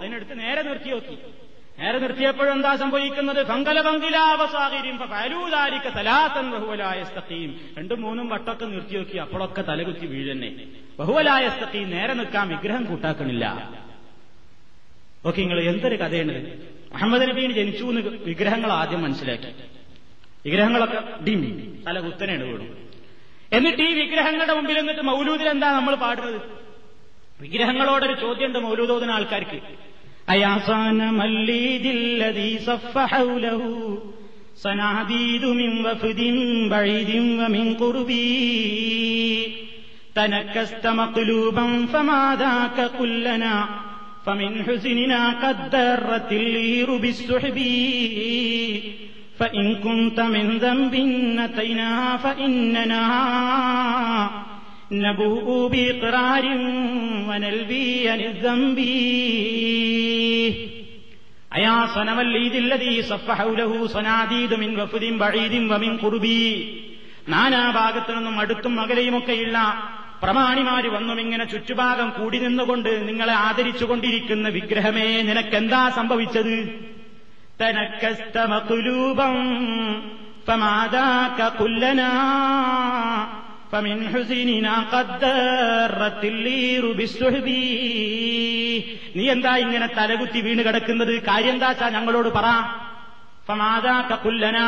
[0.01, 1.17] അതിനടുത്ത് നേരെ നിർത്തി നോക്കി.
[1.79, 3.47] നേരെ നിർത്തിയപ്പോഴെന്താ സംഭവിക്കുന്നത്?
[7.77, 10.65] രണ്ടും മൂന്നും വട്ടൊക്കെ നിർത്തി നോക്കി അപ്പോഴൊക്കെ തലകുത്തി വീഴന്നെ.
[10.99, 13.45] ബഹുവലായ സ്തീം നേരെ നിൽക്കാൻ വിഗ്രഹം കൂട്ടാക്കണില്ല.
[15.25, 16.51] ഓക്കെ നിങ്ങൾ എന്തൊരു കഥയാണ്
[16.93, 19.47] അഹമ്മദ് നബീന് ജനിച്ചു എന്ന് വിഗ്രഹങ്ങൾ ആദ്യം മനസ്സിലാക്കി.
[20.45, 21.41] വിഗ്രഹങ്ങളൊക്കെ ഡിം
[21.87, 22.89] തല കുത്തനെയാണ് വീടും.
[23.51, 26.41] എന്നിട്ട് ഈ വിഗ്രഹങ്ങളുടെ മുമ്പിൽ എന്നിട്ട് മൗലൂദിൽ എന്താ നമ്മൾ പാടുന്നത്?
[27.41, 29.86] വിഗ്രഹങ്ങളോടൊരു ചോദ്യമുണ്ട് മൗലൂദോദിന ആൾക്കാർക്ക്.
[30.29, 33.97] أيعصان مليد الذي صف حوله.
[34.55, 36.21] صنعبيد من وفد
[36.69, 39.47] بعيد ومن قربي
[40.15, 43.69] تنكست مقلوبا فما ذاك كلنا.
[44.25, 47.59] فمن حزننا قد درت الليل بالسحب.
[49.39, 50.95] فإن كنت من ذنب
[51.39, 53.07] نتينا فإننا
[55.04, 56.44] نبوء بإقرار
[57.28, 58.78] ونلبي عن الذنب
[61.52, 66.44] أيا صنم الليد الذي صف حوله صناديد من وفد بعيد ومن قربي
[67.28, 69.56] നാനാഭാഗത്തു നിന്നും അടുത്തും അകലെയുമൊക്കെയുള്ള
[70.22, 76.56] പ്രമാണിമാര് വന്നും ഇങ്ങനെ ചുറ്റുഭാഗം കൂടി നിന്നുകൊണ്ട് നിങ്ങളെ ആദരിച്ചുകൊണ്ടിരിക്കുന്ന വിഗ്രഹമേ നിനക്കെന്താ സംഭവിച്ചത്
[77.60, 79.36] തനക്കസ്തമകുലൂപം
[80.46, 82.12] فماذاك كلنا
[83.72, 87.46] فمن حزننا قد درت اللير بالسحب
[89.16, 92.46] നീ എന്താ ഇങ്ങനെ തലകുത്തി വീണ് കിടക്കുന്നത് കാര്യം എന്താച്ചാ ഞങ്ങളോട് പറ
[93.48, 94.58] ഫമാദാക കുല്ലന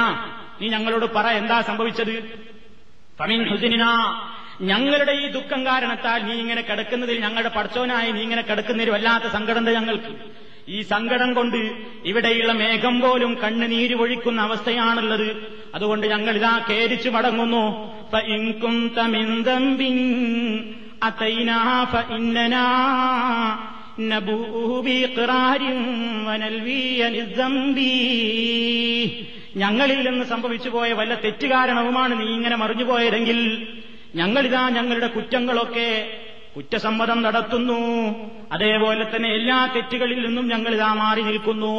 [0.60, 2.14] നീ ഞങ്ങളോട് പറ എന്താ സംഭവിച്ചത്
[3.18, 3.84] ഫമിൻ ഹുസിനിന
[4.70, 10.12] ഞങ്ങളുടെ ഈ ദുഃഖം കാരണത്താൽ നീ ഇങ്ങനെ കിടക്കുന്നതിൽ ഞങ്ങളുടെ പടച്ചോനായി നീ ഇങ്ങനെ കിടക്കുന്നതിൽ വല്ലാത്ത സങ്കടമുണ്ട് ഞങ്ങൾക്ക്
[10.69, 11.71] ഈ സങ്കടം കൊണ്ട്
[12.05, 15.29] ഇവിടെയുള്ള മേഘം പോലും കണ്ണുനീര് ഒഴിക്കുന്ന അവസ്ഥയാണുള്ളത്.
[15.75, 17.63] അതുകൊണ്ട് ഞങ്ങൾ ഇതാ കേരിച്ചു മടങ്ങുന്നു
[29.55, 33.67] ഞങ്ങളിൽ നിന്ന് സംഭവിച്ചു പോയ വല്ല തെറ്റുകാരണവുമാണ് നീ ഇങ്ങനെ മറിഞ്ഞുപോയതെങ്കിൽ
[34.15, 36.07] ഞങ്ങളിതാ ഞങ്ങളുടെ കുറ്റങ്ങളൊക്കെ
[36.55, 37.79] കുറ്റസമ്മതം നടത്തുന്നു.
[38.51, 41.73] അതേപോലെ തന്നെ എല്ലാ തെറ്റുകളിൽ നിന്നും ഞങ്ങൾ ഇതാ മാറി നിൽക്കുന്നു.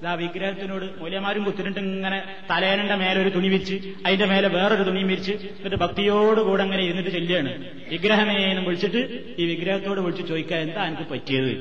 [0.00, 5.32] ഇതാ വിഗ്രഹത്തിനോട് മൂല്യമാരും കുത്തിനിട്ട് ഇങ്ങനെ തലേനന്റെ മേലെ ഒരു തുണി വിരിച്ച് അതിന്റെ മേലെ വേറൊരു തുണി വിരിച്ച്
[5.32, 7.52] എന്നിട്ട് ഭക്തിയോടുകൂടെ അങ്ങനെ ഇരുന്നിട്ട് ചെല്ലുകയാണ്.
[7.88, 11.52] വിഗ്രഹമേ എന്ന് വിളിച്ചിട്ട് ഈ വിഗ്രഹത്തോട് വിളിച്ച് ചോദിക്കാൻ എന്താ എനിക്ക് പറ്റിയത്?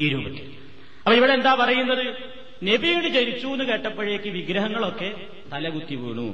[0.00, 0.46] ഈ രൂപത്തിൽ
[0.98, 2.06] അപ്പൊ ഇവിടെ എന്താ പറയുന്നത്?
[2.64, 5.14] നബിയോട് ജനിച്ചു എന്ന് കേട്ടപ്പോഴേക്ക് വിഗ്രഹങ്ങളൊക്കെ
[5.52, 6.28] തലകുത്തി വീണു.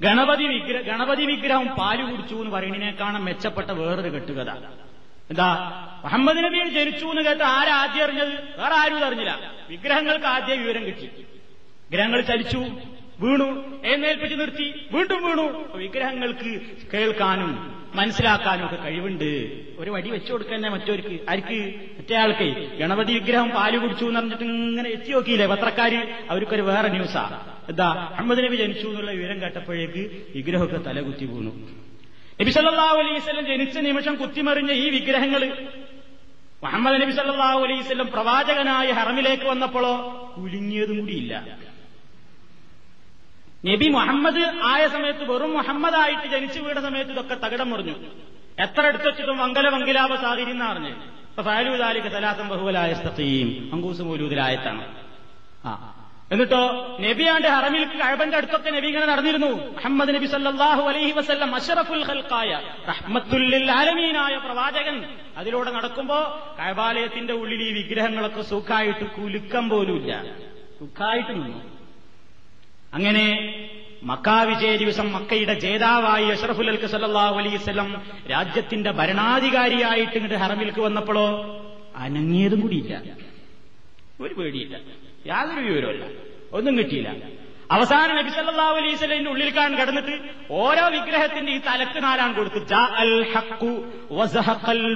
[0.00, 4.50] ഗണപതി വിഗ്രഹ ഗണപതി വിഗ്രഹം പാൽ കുടിച്ചു എന്ന് പറയുന്നതിനേക്കാണ് മെച്ചപ്പെട്ട വേറൊരു കെട്ടുകഥ.
[5.30, 5.70] എന്താ?
[6.04, 8.60] മുഹമ്മദ് നബിയെ ജനിച്ചു എന്ന് കേട്ട് ആരാദ്യം അറിഞ്ഞത്?
[8.60, 9.52] വേറെ ആരും അറിഞ്ഞില്ല.
[9.68, 11.06] വിഗ്രഹങ്ങൾക്ക് ആദ്യം വിവരം കിട്ടി.
[11.06, 12.58] വിഗ്രഹങ്ങൾ ചലിച്ചു
[13.20, 15.76] വീണു എഴുന്നേൽപ്പിച്ച് നിർത്തി വീണ്ടും വീണു.
[15.76, 16.60] വിഗ്രഹങ്ങൾക്ക്
[16.94, 19.30] കേൾക്കാനും മനസ്സിലാക്കാനും ഒക്കെ കഴിവുണ്ട്.
[19.78, 21.58] ഒരു വടി വെച്ചു കൊടുക്കാൻ മറ്റോർക്ക് ആർക്ക്
[21.98, 22.48] മറ്റേ ആൾക്ക്.
[22.78, 26.00] ഗണപതി വിഗ്രഹം പാൽ കുടിച്ചു എന്ന് പറഞ്ഞിട്ട് ഇങ്ങനെ എത്തി നോക്കിയില്ലേ പത്രക്കാര്?
[26.30, 27.24] അവർക്കൊരു വേറെ ന്യൂസാ
[27.68, 30.02] എന്താ അഹമ്മദ് നബി ജനിച്ചു എന്നുള്ള വിവരം കേട്ടപ്പോഴേക്ക്
[30.36, 31.52] വിഗ്രഹമൊക്കെ തലകുത്തി വീണു.
[32.40, 35.42] നബി സല്ലാ അലൈവല്ലം ജനിച്ച നിമിഷം കുത്തിമറിഞ്ഞ ഈ വിഗ്രഹങ്ങൾ
[36.62, 39.92] മുഹമ്മദ് നബി സല്ലാ അലൈവല്ലം പ്രവാചകനായ ഹറമിലേക്ക് വന്നപ്പോഴോ
[40.36, 41.61] കുലുങ്ങിയതും കൂടിയില്ല.
[43.64, 47.94] നബി മുഹമ്മദ് ആയ സമയത്ത് വെറും മുഹമ്മദായിട്ട് ജനിച്ചു വീട സമയത്ത് ഇതൊക്കെ തകിടം മുറിഞ്ഞു.
[48.58, 50.92] എത്ര എടുത്തു വെച്ചിട്ടും വങ്കല വങ്കിലാവ സാഹിരിന്ന് അറിഞ്ഞ്
[51.30, 51.42] ഇപ്പൊ
[53.72, 54.84] അങ്കൂസ് മൂലൂതിലായത്താണ്
[55.64, 55.72] ആ.
[56.30, 56.60] എന്നിട്ടോ
[57.00, 59.50] നബിയാണ്ട് ഹറമിൽ കഴബന്റെ അടുത്തൊക്കെ നബി ഇങ്ങനെ നടന്നിരുന്നു.
[59.74, 62.50] മുഹമ്മദ് നബി സല്ലാഹു അലൈഹി വസല്ലം അഷറഫുൽ ഹൽക്കായ
[62.88, 64.96] റഹ്മത്തുല്ലിൽ ആലമീനായ പ്രവാചകൻ.
[65.36, 66.18] അതിലൂടെ നടക്കുമ്പോ
[66.58, 70.12] കഴബാലയത്തിന്റെ ഉള്ളിൽ ഈ വിഗ്രഹങ്ങളൊക്കെ സുഖമായിട്ട് കുലുക്കം പോലുമില്ല.
[70.80, 71.60] സുഖമായിട്ട് നിന്നു.
[72.92, 73.26] അങ്ങനെ
[74.02, 81.26] മക്കാവിജയ ദിവസം മക്കയുടെ ജേതാവായി അഷറഫുൽ അൽക്ക് സല്ലാഹു അലൈസ്ലം രാജ്യത്തിന്റെ ഭരണാധികാരിയായിട്ട് ഇങ്ങോട്ട് ഹറമിൽക്ക് വന്നപ്പോഴോ
[81.96, 82.94] അനങ്ങിയതും കൂടിയില്ല.
[84.20, 84.76] ഒരു പേടിയില്ല.
[85.26, 86.04] യാതൊരു വിവരമല്ല
[86.52, 87.08] ഒന്നും കിട്ടിയില്ല.
[87.70, 90.14] അവസാനം നബി സല്ലല്ലാഹു അലൈഹി ഉള്ളിൽ കാണാൻ കടന്നിട്ട്
[90.50, 93.70] ഓരോ വിഗ്രഹത്തിന്റെ ഈ തലക്ക് നാലാണ് കൊടുത്തു ജാ അൽ ഹഖു
[94.10, 94.94] വസഹഖൽ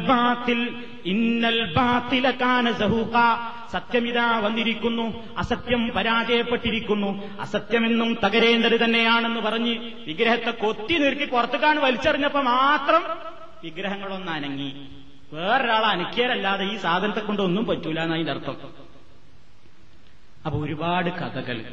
[1.06, 3.12] ഇന്നൽ ബാത്തില കാന സഹൂഖ
[3.72, 5.36] സത്യമിതാ വന്നിരിക്കുന്നു.
[5.38, 7.40] അസത്യം പരാജയപ്പെട്ടിരിക്കുന്നു.
[7.40, 9.74] അസത്യമെന്നും തകരേണ്ടത് തന്നെയാണെന്ന് പറഞ്ഞ്
[10.06, 13.02] വിഗ്രഹത്തെ കൊത്തി നിർത്തി പുറത്തുകാണ് വലിച്ചെറിഞ്ഞപ്പോ മാത്രം
[13.64, 14.70] വിഗ്രഹങ്ങളൊന്നും അനങ്ങി.
[15.32, 18.56] വേറൊരാൾ അനക്കിയാലല്ലാതെ ഈ സാധനത്തെ കൊണ്ട് ഒന്നും പറ്റൂല എന്നതിന്റെ അർത്ഥം.
[20.46, 21.64] അപ്പൊ ഒരുപാട് കഥകൾ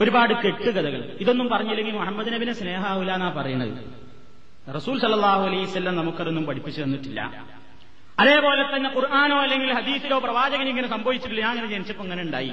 [0.00, 1.16] ഒരുപാട് കെട്ടുകഥകൾ.
[1.20, 3.78] ഇതൊന്നും പറഞ്ഞില്ലെങ്കിൽ മുഹമ്മദ് നബിനെ സ്നേഹാവൂല എന്നാ പറയുന്നത്
[4.74, 7.46] റസൂൽ സല്ലാഹു അലൈസ് നമുക്കതൊന്നും പഠിപ്പിച്ചു തന്നിട്ടില്ല.
[8.20, 11.54] അതേപോലെ തന്നെ ഖുർആാനോ അല്ലെങ്കിൽ ഹദീസിലോ പ്രവാചകൻ ഇങ്ങനെ സംഭവിച്ചിട്ടില്ല.
[11.54, 12.52] ഞാൻ ജനിച്ചപ്പോൾ അങ്ങനെ ഉണ്ടായി.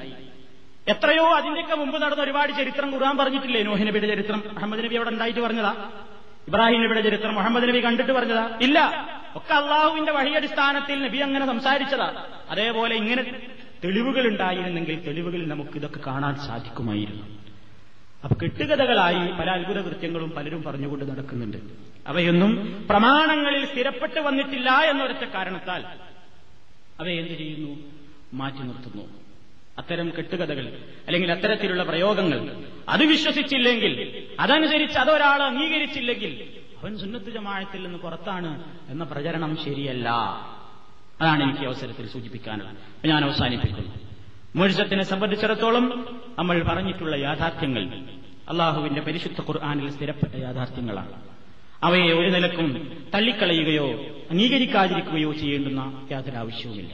[0.87, 3.63] എത്രയോ അതിന്റെയൊക്കെ മുമ്പ് നടന്ന ഒരുപാട് ചരിത്രം ഖുർആൻ പറഞ്ഞിട്ടില്ലേ?
[3.63, 4.43] നോഹി നബിയുടെ ചരിത്രം.
[4.57, 5.91] അഹമ്മദ് നബി അവിടെ ഉണ്ടായിട്ട് പറഞ്ഞതാ.
[6.47, 8.57] ഇബ്രാഹിം നബിയുടെ ചരിത്രം മുഹമ്മദ് നബി കണ്ടിട്ട് പറഞ്ഞതാ.
[8.61, 9.07] ഇല്ല.
[9.35, 12.25] ഒക്കെ അള്ളാഹുവിന്റെ വഴിയടിസ്ഥാനത്തിൽ നബി അങ്ങനെ സംസാരിച്ചതാ.
[12.49, 13.23] അതേപോലെ ഇങ്ങനെ
[13.83, 17.23] തെളിവുകൾ ഉണ്ടായിരുന്നെങ്കിൽ തെളിവുകളിൽ നമുക്ക് ഇതൊക്കെ കാണാൻ സാധിക്കുമായിരുന്നു.
[18.23, 21.57] അപ്പൊ കെട്ടുകഥകളായി പല അത്ഭുത കൃത്യങ്ങളും പലരും പറഞ്ഞുകൊണ്ട് നടക്കുന്നുണ്ട്.
[22.07, 25.85] അവയൊന്നും പ്രമാണങ്ങളിൽ സ്ഥിരപ്പെട്ട് വന്നിട്ടില്ല എന്നൊരൊറ്റ കാരണത്താൽ
[26.99, 27.77] അവയെന്ത് ചെയ്യുന്നു?
[28.33, 29.03] മാറ്റി നിർത്തുന്നു.
[29.77, 30.77] അത്തരം കെട്ടുകഥകൾ
[31.07, 39.57] അല്ലെങ്കിൽ അത്തരത്തിലുള്ള പ്രയോഗങ്ങൾ അത് വിശ്വസിച്ചില്ലെങ്കിൽ അതനുസരിച്ച് അതൊരാൾ അംഗീകരിച്ചില്ലെങ്കിൽ അവൻ സുന്നത്ത് ജമാഴത്തിൽ നിന്ന് പുറത്താണ് എന്ന പ്രചരണം
[39.63, 40.09] ശരിയല്ല.
[41.21, 43.07] അതാണ് എനിക്ക് അവസരത്തിൽ സൂചിപ്പിക്കാനുള്ളത്.
[43.07, 43.93] ഞാൻ അവസാനിപ്പിക്കുന്നു.
[44.55, 48.03] മോഴിസത്തിനെ സംബന്ധിച്ചിടത്തോളം നമ്മൾ പറഞ്ഞിട്ടുള്ള യാഥാർത്ഥ്യങ്ങൾ
[48.49, 51.32] അള്ളാഹുവിന്റെ പരിശുദ്ധ ഖുർആാനിൽ സ്ഥിരപ്പെട്ട യാഥാർത്ഥ്യങ്ങളാണ്.
[51.83, 52.67] അവയെ ഒരു നിലക്കും
[53.15, 53.87] തള്ളിക്കളയുകയോ
[54.31, 56.91] അംഗീകരിക്കാതിരിക്കുകയോ ചെയ്യേണ്ടുന്ന യാതൊരു ആവശ്യവുമില്ല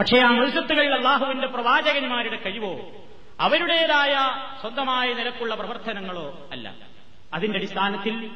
[0.00, 3.02] പക്ഷേ ആ മുഴുസത്തുകളിൽ അള്ളാഹുവിന്റെ പ്രവാചകന്മാരുടെ കഴിവോ
[3.40, 4.14] അവരുടേതായ
[4.60, 6.72] സ്വന്തമായ നിലക്കുള്ള പ്രവർത്തനങ്ങളോ അല്ല.
[7.34, 8.30] അതിന്റെ അടിസ്ഥാനത്തിൽ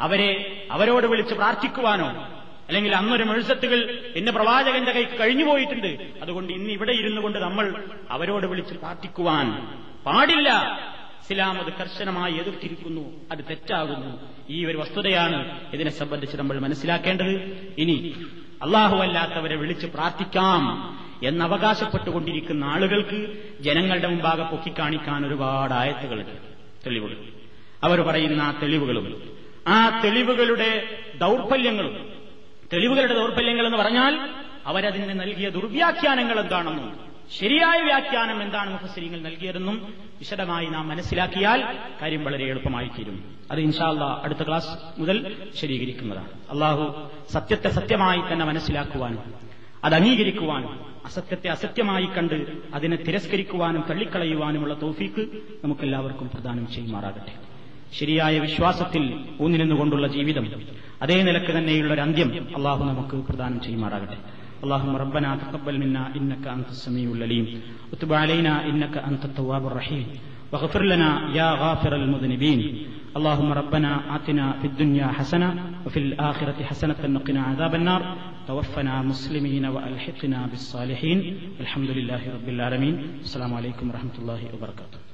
[0.00, 0.30] അവരെ
[0.70, 2.26] അവരോട് വിളിച്ച് പ്രാർത്ഥിക്കുവാനോ
[2.68, 6.20] അല്ലെങ്കിൽ അന്നൊരു മെഴുസത്തുകൾ എന്റെ പ്രവാചകന്റെ കൈ കഴിഞ്ഞു പോയിട്ടുണ്ട്.
[6.22, 9.46] അതുകൊണ്ട് ഇന്ന് ഇവിടെ ഇരുന്നു കൊണ്ട് നമ്മൾ അവരോട് വിളിച്ച് പ്രാർത്ഥിക്കുവാൻ
[10.06, 10.48] പാടില്ല.
[11.30, 14.20] ഇസ്ലാം അത് കർശനമായി എതിർത്തിരിക്കുന്നു അത് തെറ്റാകുന്നു.
[14.50, 17.28] ഈ ഒരു വസ്തുതയാണ് ഇതിനെ സംബന്ധിച്ച് നമ്മൾ മനസ്സിലാക്കേണ്ടത്.
[17.78, 18.14] ഇനി
[18.62, 26.30] അല്ലാത്തവരെ വിളിച്ച് പ്രാർത്ഥിക്കാം എന്നവകാശപ്പെട്ടുകൊണ്ടിരിക്കുന്ന ആളുകൾക്ക് ജനങ്ങളുടെ മുമ്പാകെ പൊക്കിക്കാണിക്കാൻ ഒരുപാട് ആയത്തുകളുണ്ട്.
[26.86, 27.16] തെളിവുകൾ.
[27.82, 29.36] അവർ പറയുന്ന ആ തെളിവുകളും
[29.68, 32.12] ആ തെളിവുകളുടെ ദൗർബല്യങ്ങളും
[32.72, 34.30] തെളിവുകളുടെ ദൗർബല്യങ്ങൾ എന്ന് പറഞ്ഞാൽ
[34.66, 42.88] അവരതിന് നൽകിയ ദുർവ്യാഖ്യാനങ്ങൾ എന്താണെന്നും ശരിയായ വ്യാഖ്യാനം എന്താണ് മുഫസരിങ്ങൾ നൽകിയതെന്നും വിശദമായി നാം മനസ്സിലാക്കിയാൽ കാര്യം വളരെ എളുപ്പമായി
[42.88, 46.28] തീരും അത് ഇൻഷാല്ല അടുത്ത ക്ലാസ് മുതൽ വിശദീകരിക്കുന്നതാണ്.
[46.50, 49.34] അള്ളാഹു സത്യത്തെ സത്യമായി തന്നെ മനസ്സിലാക്കുവാനും
[49.84, 55.20] അത് അംഗീകരിക്കുവാനും അസത്യത്തെ അസത്യമായി കണ്ട് അതിനെ തിരസ്കരിക്കുവാനും തള്ളിക്കളയുവാനുമുള്ള തോഫീക്ക്
[55.64, 57.32] നമുക്കെല്ലാവർക്കും പ്രദാനം ചെയ്യുമാറാകട്ടെ.
[57.98, 60.62] ശരിയായ വിശ്വാസത്തിൽ ഊന്നി നിന്നുകൊണ്ടുള്ള ജീവിതം
[61.02, 64.39] അതേ നിലയ്ക്ക് തന്നെയുള്ള ഒരു അന്ത്യം അള്ളാഹു നമുക്ക് പ്രദാനം ചെയ്യുമാറാകട്ടെ.
[64.64, 67.46] اللهم ربنا تقبل منا إنك أنت السميع العليم.
[67.92, 70.06] وتب علينا إنك أنت التواب الرحيم.
[70.52, 72.60] واغفر لنا يا غافر المذنبين.
[73.16, 75.48] اللهم ربنا آتنا في الدنيا حسنة
[75.86, 78.02] وفي الآخرة حسنة وقنا عذاب النار.
[78.48, 81.18] توفنا مسلمين وألحقنا بالصالحين.
[81.60, 82.94] الحمد لله رب العالمين.
[83.24, 85.09] السلام عليكم ورحمة الله وبركاته.